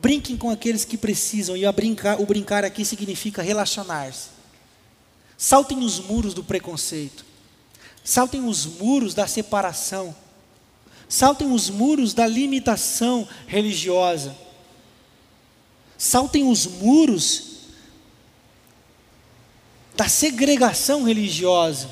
Brinquem 0.03 0.37
com 0.37 0.51
aqueles 0.51 0.85
que 0.85 0.99
precisam. 0.99 1.57
E 1.57 1.71
brincar, 1.73 2.21
o 2.21 2.27
brincar 2.27 2.65
aqui 2.65 2.85
significa 2.85 3.43
relacionar-se. 3.43 4.31
Saltem 5.37 5.79
os 5.79 6.01
muros 6.01 6.35
do 6.35 6.43
preconceito. 6.43 7.25
Saltem 8.03 8.45
os 8.45 8.67
muros 8.67 9.15
da 9.15 9.27
separação. 9.27 10.15
Saltem 11.09 11.53
os 11.53 11.71
muros 11.71 12.13
da 12.13 12.27
limitação 12.27 13.27
religiosa. 13.47 14.37
Saltem 15.97 16.49
os 16.49 16.67
muros 16.67 17.59
da 19.97 20.09
segregação 20.09 21.05
religiosa. 21.05 21.89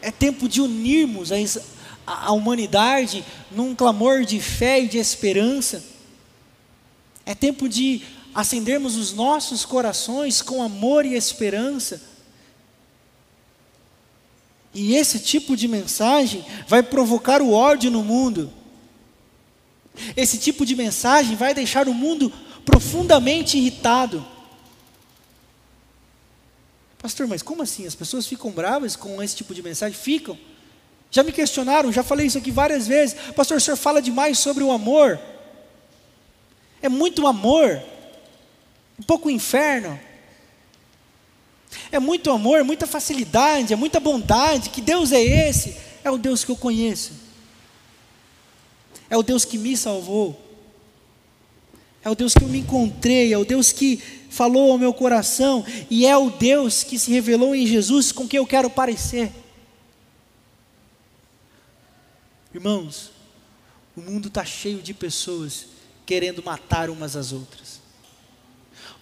É 0.00 0.10
tempo 0.10 0.48
de 0.48 0.60
unirmos 0.60 1.30
a, 2.06 2.32
humanidade 2.32 3.24
num 3.50 3.74
clamor 3.74 4.24
de 4.24 4.40
fé 4.40 4.80
e 4.80 4.88
de 4.88 4.98
esperança. 4.98 5.84
É 7.26 7.34
tempo 7.34 7.68
de 7.68 8.02
acendermos 8.34 8.96
os 8.96 9.12
nossos 9.12 9.64
corações 9.64 10.40
com 10.40 10.62
amor 10.62 11.04
e 11.04 11.14
esperança. 11.14 12.00
E 14.72 14.94
esse 14.94 15.18
tipo 15.18 15.56
de 15.56 15.66
mensagem 15.66 16.44
vai 16.66 16.82
provocar 16.82 17.42
o 17.42 17.52
ódio 17.52 17.90
no 17.90 18.02
mundo. 18.02 18.52
Esse 20.16 20.38
tipo 20.38 20.64
de 20.64 20.76
mensagem 20.76 21.36
vai 21.36 21.52
deixar 21.52 21.88
o 21.88 21.94
mundo 21.94 22.32
profundamente 22.64 23.58
irritado. 23.58 24.24
Pastor, 27.08 27.26
mas 27.26 27.40
como 27.40 27.62
assim? 27.62 27.86
As 27.86 27.94
pessoas 27.94 28.26
ficam 28.26 28.50
bravas 28.50 28.94
com 28.94 29.22
esse 29.22 29.34
tipo 29.34 29.54
de 29.54 29.62
mensagem? 29.62 29.98
Ficam. 29.98 30.38
Já 31.10 31.22
me 31.22 31.32
questionaram, 31.32 31.90
já 31.90 32.02
falei 32.02 32.26
isso 32.26 32.36
aqui 32.36 32.50
várias 32.50 32.86
vezes. 32.86 33.16
Pastor, 33.34 33.56
o 33.56 33.60
senhor 33.62 33.78
fala 33.78 34.02
demais 34.02 34.38
sobre 34.38 34.62
o 34.62 34.70
amor. 34.70 35.18
É 36.82 36.88
muito 36.90 37.26
amor 37.26 37.82
um 39.00 39.02
pouco 39.04 39.30
inferno. 39.30 39.98
É 41.90 41.98
muito 41.98 42.30
amor, 42.30 42.62
muita 42.62 42.86
facilidade, 42.86 43.72
é 43.72 43.76
muita 43.76 43.98
bondade. 43.98 44.68
Que 44.68 44.82
Deus 44.82 45.10
é 45.10 45.22
esse? 45.22 45.78
É 46.04 46.10
o 46.10 46.18
Deus 46.18 46.44
que 46.44 46.50
eu 46.50 46.56
conheço. 46.56 47.12
É 49.08 49.16
o 49.16 49.22
Deus 49.22 49.46
que 49.46 49.56
me 49.56 49.74
salvou. 49.78 50.38
É 52.04 52.10
o 52.10 52.14
Deus 52.14 52.34
que 52.34 52.44
eu 52.44 52.48
me 52.48 52.58
encontrei, 52.58 53.32
é 53.32 53.38
o 53.38 53.44
Deus 53.44 53.72
que 53.72 53.96
falou 54.30 54.72
ao 54.72 54.78
meu 54.78 54.94
coração 54.94 55.64
e 55.90 56.06
é 56.06 56.16
o 56.16 56.30
Deus 56.30 56.84
que 56.84 56.98
se 56.98 57.10
revelou 57.10 57.54
em 57.54 57.66
Jesus 57.66 58.12
com 58.12 58.28
quem 58.28 58.38
eu 58.38 58.46
quero 58.46 58.70
parecer. 58.70 59.32
Irmãos, 62.54 63.10
o 63.96 64.00
mundo 64.00 64.28
está 64.28 64.44
cheio 64.44 64.80
de 64.80 64.94
pessoas 64.94 65.66
querendo 66.06 66.42
matar 66.42 66.88
umas 66.88 67.16
às 67.16 67.32
outras. 67.32 67.80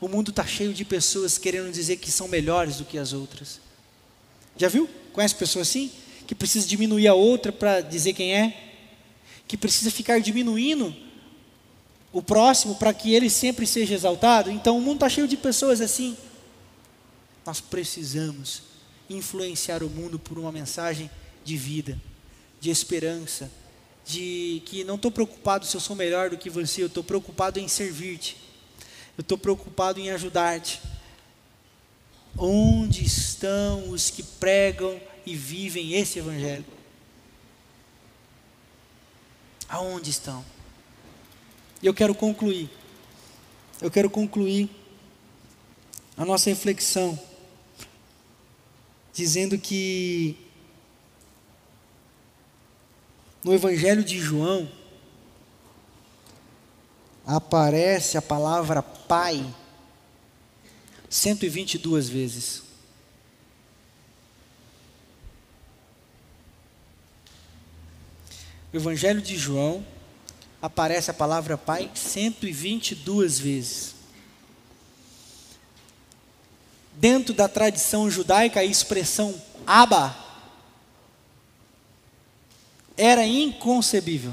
O 0.01 0.09
mundo 0.09 0.31
está 0.31 0.45
cheio 0.47 0.75
de 0.75 0.85
pessoas 0.85 1.39
querendo 1.39 1.71
dizer 1.71 1.97
que 1.97 2.11
são 2.11 2.29
melhores 2.29 2.79
do 2.79 2.85
que 2.85 2.99
as 2.99 3.13
outras. 3.13 3.61
Já 4.57 4.69
viu? 4.69 4.89
Conhece 5.13 5.35
pessoas 5.35 5.69
assim? 5.69 5.91
Que 6.27 6.35
precisa 6.35 6.67
diminuir 6.67 7.07
a 7.09 7.15
outra 7.15 7.53
para 7.53 7.81
dizer 7.81 8.15
quem 8.15 8.35
é? 8.35 8.73
Que 9.47 9.57
precisa 9.57 9.91
ficar 9.91 10.21
diminuindo 10.21 10.95
o 12.17 12.23
próximo 12.23 12.77
para 12.77 12.95
que 12.95 13.13
ele 13.15 13.29
sempre 13.29 13.67
seja 13.67 13.95
exaltado? 13.95 14.51
Então 14.51 14.79
o 14.79 14.81
mundo 14.81 14.95
está 14.95 15.09
cheio 15.11 15.29
de 15.29 15.37
pessoas 15.37 15.83
assim. 15.83 16.17
Nós 17.45 17.61
precisamos 17.61 18.63
influenciar 19.11 19.83
o 19.83 19.91
mundo 19.91 20.19
por 20.19 20.39
uma 20.39 20.51
mensagem 20.51 21.11
de 21.45 21.59
vida, 21.59 22.01
de 22.59 22.71
esperança, 22.71 23.51
de 24.03 24.63
que 24.65 24.83
não 24.83 24.95
estou 24.95 25.11
preocupado 25.11 25.67
se 25.67 25.77
eu 25.77 25.81
sou 25.81 25.95
melhor 25.95 26.31
do 26.31 26.39
que 26.39 26.49
você, 26.49 26.83
eu 26.83 26.87
estou 26.87 27.05
preocupado 27.05 27.61
em 27.61 27.69
servir-te. 27.69 28.39
Eu 29.19 29.21
estou 29.21 29.37
preocupado 29.37 30.01
em 30.01 30.09
ajudar-te. 30.09 30.81
Onde 32.39 33.05
estão 33.05 33.91
os 33.91 34.09
que 34.09 34.23
pregam 34.23 34.99
e 35.27 35.37
vivem 35.37 35.93
esse 35.93 36.19
Evangelho? 36.19 36.65
Aonde 39.69 40.09
estão? 40.09 40.56
E 41.83 41.87
eu 41.87 41.95
quero 41.95 42.15
concluir. 42.15 42.71
Eu 43.81 43.91
quero 43.91 44.09
concluir 44.09 44.71
a 46.17 46.25
nossa 46.25 46.49
reflexão 46.49 47.19
dizendo 49.13 49.59
que 49.59 50.37
no 53.47 53.55
Evangelho 53.55 54.03
de 54.03 54.19
João, 54.19 54.69
aparece 57.25 58.19
a 58.19 58.23
palavra 58.23 58.83
Pai 58.83 59.45
122 61.09 62.09
vezes. 62.09 62.63
No 68.73 68.81
Evangelho 68.81 69.23
de 69.23 69.37
João 69.37 69.87
aparece 70.67 71.11
a 71.11 71.15
palavra 71.15 71.57
Pai 71.57 71.91
122 71.95 73.39
vezes. 73.39 73.95
Dentro 76.93 77.33
da 77.33 77.49
tradição 77.49 78.11
judaica, 78.11 78.61
a 78.61 78.65
expressão 78.65 79.35
Abba 79.67 80.17
era 82.97 83.25
inconcebível. 83.25 84.33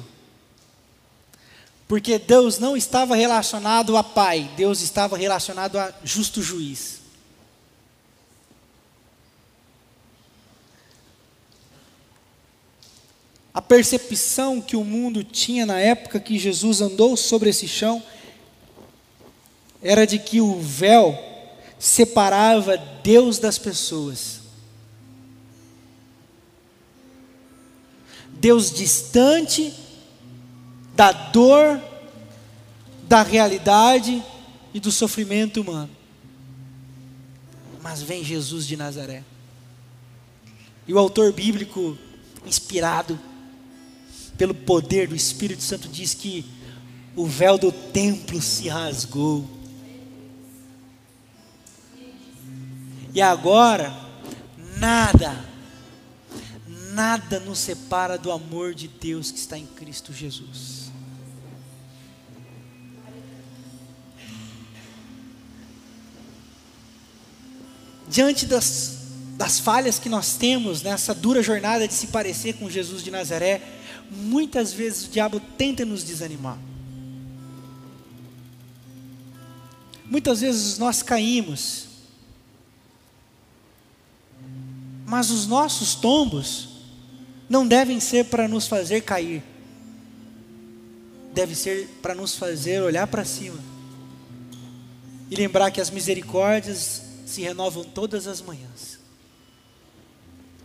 Porque 1.87 2.17
Deus 2.17 2.57
não 2.57 2.75
estava 2.75 3.15
relacionado 3.15 3.95
a 3.97 4.03
pai, 4.03 4.49
Deus 4.55 4.81
estava 4.81 5.17
relacionado 5.17 5.77
a 5.77 5.93
justo 6.03 6.41
juiz. 6.41 7.02
A 13.53 13.61
percepção 13.61 14.59
que 14.59 14.75
o 14.75 14.83
mundo 14.83 15.23
tinha 15.23 15.65
na 15.65 15.79
época 15.79 16.19
que 16.19 16.39
Jesus 16.39 16.81
andou 16.81 17.15
sobre 17.15 17.51
esse 17.51 17.67
chão 17.67 18.01
era 19.81 20.07
de 20.07 20.17
que 20.17 20.41
o 20.41 20.59
véu 20.59 21.17
separava 21.77 22.77
Deus 23.03 23.37
das 23.37 23.59
pessoas. 23.59 24.41
Deus 28.31 28.71
distante 28.71 29.73
da 30.95 31.11
dor, 31.11 31.79
da 33.03 33.21
realidade 33.21 34.23
e 34.73 34.79
do 34.79 34.91
sofrimento 34.91 35.61
humano. 35.61 35.91
Mas 37.83 38.01
vem 38.01 38.23
Jesus 38.23 38.65
de 38.65 38.75
Nazaré. 38.75 39.23
E 40.87 40.93
o 40.93 40.97
autor 40.97 41.31
bíblico, 41.31 41.97
inspirado 42.45 43.19
pelo 44.37 44.53
poder 44.53 45.07
do 45.07 45.15
Espírito 45.15 45.63
Santo, 45.63 45.87
diz 45.87 46.13
que 46.13 46.45
o 47.15 47.25
véu 47.25 47.57
do 47.57 47.71
templo 47.71 48.41
se 48.41 48.67
rasgou. 48.67 49.47
E 53.13 53.21
agora, 53.21 53.93
nada, 54.77 55.45
nada 56.93 57.39
nos 57.39 57.59
separa 57.59 58.17
do 58.17 58.31
amor 58.31 58.73
de 58.73 58.87
Deus 58.87 59.31
que 59.31 59.37
está 59.37 59.57
em 59.57 59.67
Cristo 59.67 60.11
Jesus. 60.11 60.91
Diante 68.09 68.45
das, 68.45 68.97
das 69.37 69.59
falhas 69.59 69.97
que 69.97 70.09
nós 70.09 70.35
temos 70.35 70.81
nessa 70.81 71.13
dura 71.13 71.41
jornada 71.41 71.87
de 71.87 71.93
se 71.93 72.07
parecer 72.07 72.53
com 72.53 72.69
Jesus 72.69 73.03
de 73.03 73.09
Nazaré, 73.09 73.61
muitas 74.09 74.73
vezes 74.73 75.05
o 75.05 75.09
diabo 75.09 75.39
tenta 75.57 75.83
nos 75.85 76.03
desanimar. 76.03 76.57
Muitas 80.05 80.41
vezes 80.41 80.77
nós 80.77 81.01
caímos, 81.01 81.87
mas 85.05 85.31
os 85.31 85.47
nossos 85.47 85.95
tombos 85.95 86.69
não 87.49 87.67
devem 87.67 87.99
ser 87.99 88.25
para 88.25 88.47
nos 88.47 88.67
fazer 88.67 89.01
cair, 89.01 89.43
deve 91.33 91.55
ser 91.55 91.87
para 92.01 92.13
nos 92.13 92.35
fazer 92.35 92.81
olhar 92.81 93.07
para 93.07 93.25
cima 93.25 93.59
e 95.31 95.35
lembrar 95.35 95.71
que 95.71 95.81
as 95.81 95.89
misericórdias 95.89 97.01
se 97.25 97.41
renovam 97.41 97.83
todas 97.83 98.27
as 98.27 98.39
manhãs, 98.39 98.99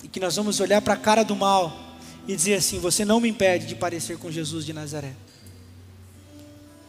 e 0.03 0.09
que 0.09 0.21
nós 0.21 0.37
vamos 0.37 0.61
olhar 0.61 0.83
para 0.83 0.95
a 0.95 0.99
cara 0.99 1.23
do 1.23 1.35
mal 1.35 1.88
e 2.29 2.37
dizer 2.37 2.55
assim: 2.55 2.79
Você 2.79 3.05
não 3.05 3.19
me 3.19 3.29
impede 3.31 3.67
de 3.67 3.75
parecer 3.75 4.19
com 4.19 4.31
Jesus 4.31 4.67
de 4.67 4.75
Nazaré. 4.75 5.15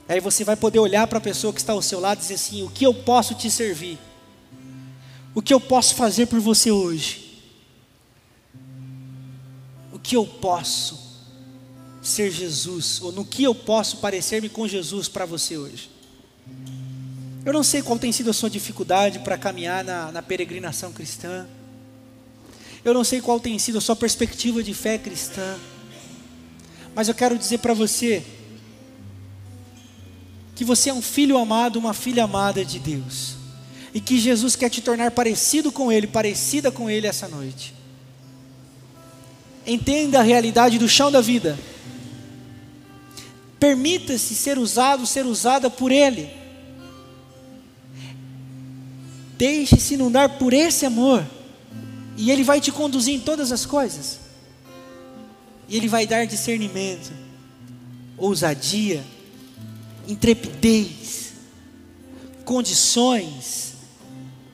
Aí 0.09 0.19
você 0.19 0.43
vai 0.43 0.55
poder 0.55 0.79
olhar 0.79 1.07
para 1.07 1.19
a 1.19 1.21
pessoa 1.21 1.53
que 1.53 1.59
está 1.59 1.71
ao 1.71 1.81
seu 1.81 1.99
lado 1.99 2.17
e 2.17 2.21
dizer 2.21 2.33
assim: 2.33 2.63
o 2.63 2.69
que 2.69 2.85
eu 2.85 2.93
posso 2.93 3.33
te 3.33 3.49
servir? 3.49 3.97
O 5.33 5.41
que 5.41 5.53
eu 5.53 5.61
posso 5.61 5.95
fazer 5.95 6.25
por 6.25 6.39
você 6.39 6.71
hoje? 6.71 7.41
O 9.93 9.99
que 9.99 10.15
eu 10.15 10.25
posso 10.25 10.99
ser 12.01 12.31
Jesus? 12.31 12.99
Ou 13.01 13.11
no 13.11 13.23
que 13.23 13.43
eu 13.43 13.53
posso 13.53 13.97
parecer-me 13.97 14.49
com 14.49 14.67
Jesus 14.67 15.07
para 15.07 15.25
você 15.25 15.57
hoje? 15.57 15.91
Eu 17.45 17.53
não 17.53 17.63
sei 17.63 17.81
qual 17.81 17.97
tem 17.97 18.11
sido 18.11 18.31
a 18.31 18.33
sua 18.33 18.49
dificuldade 18.49 19.19
para 19.19 19.37
caminhar 19.37 19.83
na, 19.83 20.11
na 20.11 20.21
peregrinação 20.23 20.91
cristã. 20.91 21.47
Eu 22.89 22.93
não 22.95 23.03
sei 23.03 23.21
qual 23.21 23.39
tem 23.39 23.59
sido 23.59 23.77
a 23.77 23.81
sua 23.81 23.95
perspectiva 23.95 24.63
de 24.63 24.73
fé 24.73 24.97
cristã. 24.97 25.57
Mas 26.95 27.07
eu 27.07 27.13
quero 27.13 27.37
dizer 27.37 27.59
para 27.59 27.75
você 27.75 28.23
que 30.55 30.65
você 30.65 30.89
é 30.89 30.93
um 30.93 31.01
filho 31.01 31.37
amado, 31.37 31.77
uma 31.77 31.93
filha 31.93 32.23
amada 32.23 32.65
de 32.65 32.79
Deus, 32.79 33.35
e 33.93 34.01
que 34.01 34.19
Jesus 34.19 34.55
quer 34.55 34.69
te 34.69 34.81
tornar 34.81 35.11
parecido 35.11 35.71
com 35.71 35.91
Ele, 35.91 36.07
parecida 36.07 36.71
com 36.71 36.89
Ele 36.89 37.05
essa 37.05 37.27
noite. 37.27 37.75
Entenda 39.67 40.19
a 40.19 40.23
realidade 40.23 40.79
do 40.79 40.89
chão 40.89 41.11
da 41.11 41.21
vida. 41.21 41.59
Permita-se 43.59 44.33
ser 44.33 44.57
usado, 44.57 45.05
ser 45.05 45.27
usada 45.27 45.69
por 45.69 45.91
Ele. 45.91 46.27
Deixe-se 49.37 49.93
inundar 49.93 50.39
por 50.39 50.53
esse 50.53 50.87
amor, 50.87 51.23
e 52.19 52.29
Ele 52.31 52.43
vai 52.43 52.59
te 52.59 52.69
conduzir 52.69 53.15
em 53.15 53.19
todas 53.21 53.49
as 53.49 53.65
coisas. 53.65 54.19
E 55.69 55.77
Ele 55.77 55.87
vai 55.87 56.05
dar 56.05 56.27
discernimento, 56.27 57.13
ousadia, 58.17 59.05
intrepidez, 60.05 61.31
condições 62.43 63.75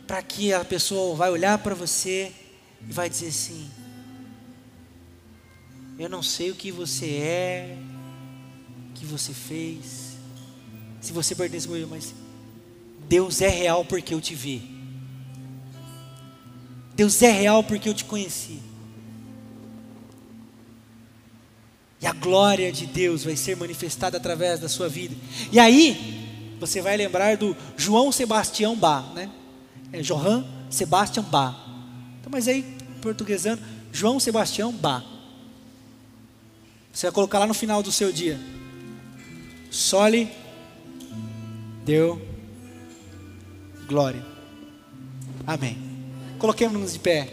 para 0.05 0.22
que 0.22 0.53
a 0.53 0.63
pessoa 0.63 1.16
vai 1.16 1.32
olhar 1.32 1.57
para 1.57 1.74
você 1.74 2.32
e 2.88 2.93
vai 2.93 3.09
dizer 3.09 3.30
assim: 3.30 3.68
Eu 5.97 6.07
não 6.07 6.22
sei 6.22 6.51
o 6.51 6.55
que 6.55 6.72
você 6.72 7.07
é, 7.16 7.78
o 8.91 8.93
que 8.93 9.07
você 9.07 9.34
fez, 9.34 10.18
se 11.01 11.11
você 11.11 11.34
pertence 11.34 11.68
comigo, 11.68 11.88
mas 11.89 12.13
Deus 13.09 13.41
é 13.41 13.49
real 13.49 13.84
porque 13.84 14.13
eu 14.13 14.22
te 14.22 14.36
vi. 14.36 14.74
Deus 16.96 17.22
é 17.22 17.32
real 17.32 17.64
porque 17.64 17.89
eu 17.89 17.93
te 17.93 18.06
conheci. 18.06 18.60
E 22.02 22.08
a 22.08 22.14
glória 22.14 22.72
de 22.72 22.86
Deus 22.86 23.24
vai 23.24 23.36
ser 23.36 23.56
manifestada 23.58 24.18
através 24.18 24.60
da 24.60 24.70
sua 24.70 24.88
vida. 24.88 25.16
E 25.52 25.60
aí, 25.60 26.56
você 26.60 26.82
vai 26.82 26.96
lembrar 26.96 27.38
do 27.38 27.56
João 27.76 28.12
Sebastião 28.12 28.76
Bach, 28.76 29.14
né? 29.14 29.30
É 29.91 30.02
Johann 30.02 30.43
Sebastian 30.70 31.24
Bach. 31.24 31.56
Então, 32.20 32.30
mas 32.32 32.48
aí, 32.48 32.64
portuguesando, 33.02 33.62
João 33.91 34.20
Sebastião 34.20 34.72
Bach. 34.72 35.04
Você 36.91 37.08
vai 37.08 37.14
colocar 37.14 37.39
lá 37.39 37.48
no 37.48 37.54
final 37.54 37.84
do 37.84 37.91
seu 37.91 38.12
dia. 38.12 38.39
Sole 39.70 40.30
deu 41.84 42.22
glória. 43.88 44.26
Amém. 45.46 45.84
Coloquemos-nos 46.46 46.93
de 46.93 47.00
pé. 47.00 47.28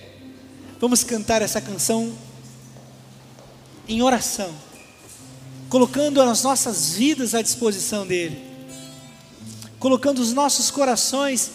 Vamos 0.81 1.05
cantar 1.05 1.43
essa 1.43 1.61
canção 1.61 2.15
em 3.87 4.01
oração, 4.01 4.51
colocando 5.69 6.23
as 6.23 6.43
nossas 6.43 6.95
vidas 6.95 7.35
à 7.35 7.43
disposição 7.43 8.07
dEle, 8.07 8.43
colocando 9.79 10.21
os 10.21 10.33
nossos 10.33 10.71
corações 10.71 11.51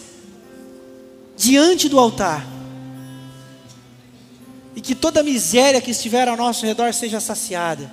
diante 1.36 1.88
do 1.88 1.98
altar, 1.98 2.46
e 4.76 4.80
que 4.80 4.94
toda 4.94 5.20
miséria 5.24 5.80
que 5.80 5.90
estiver 5.90 6.28
ao 6.28 6.36
nosso 6.36 6.64
redor 6.64 6.94
seja 6.94 7.18
saciada 7.18 7.90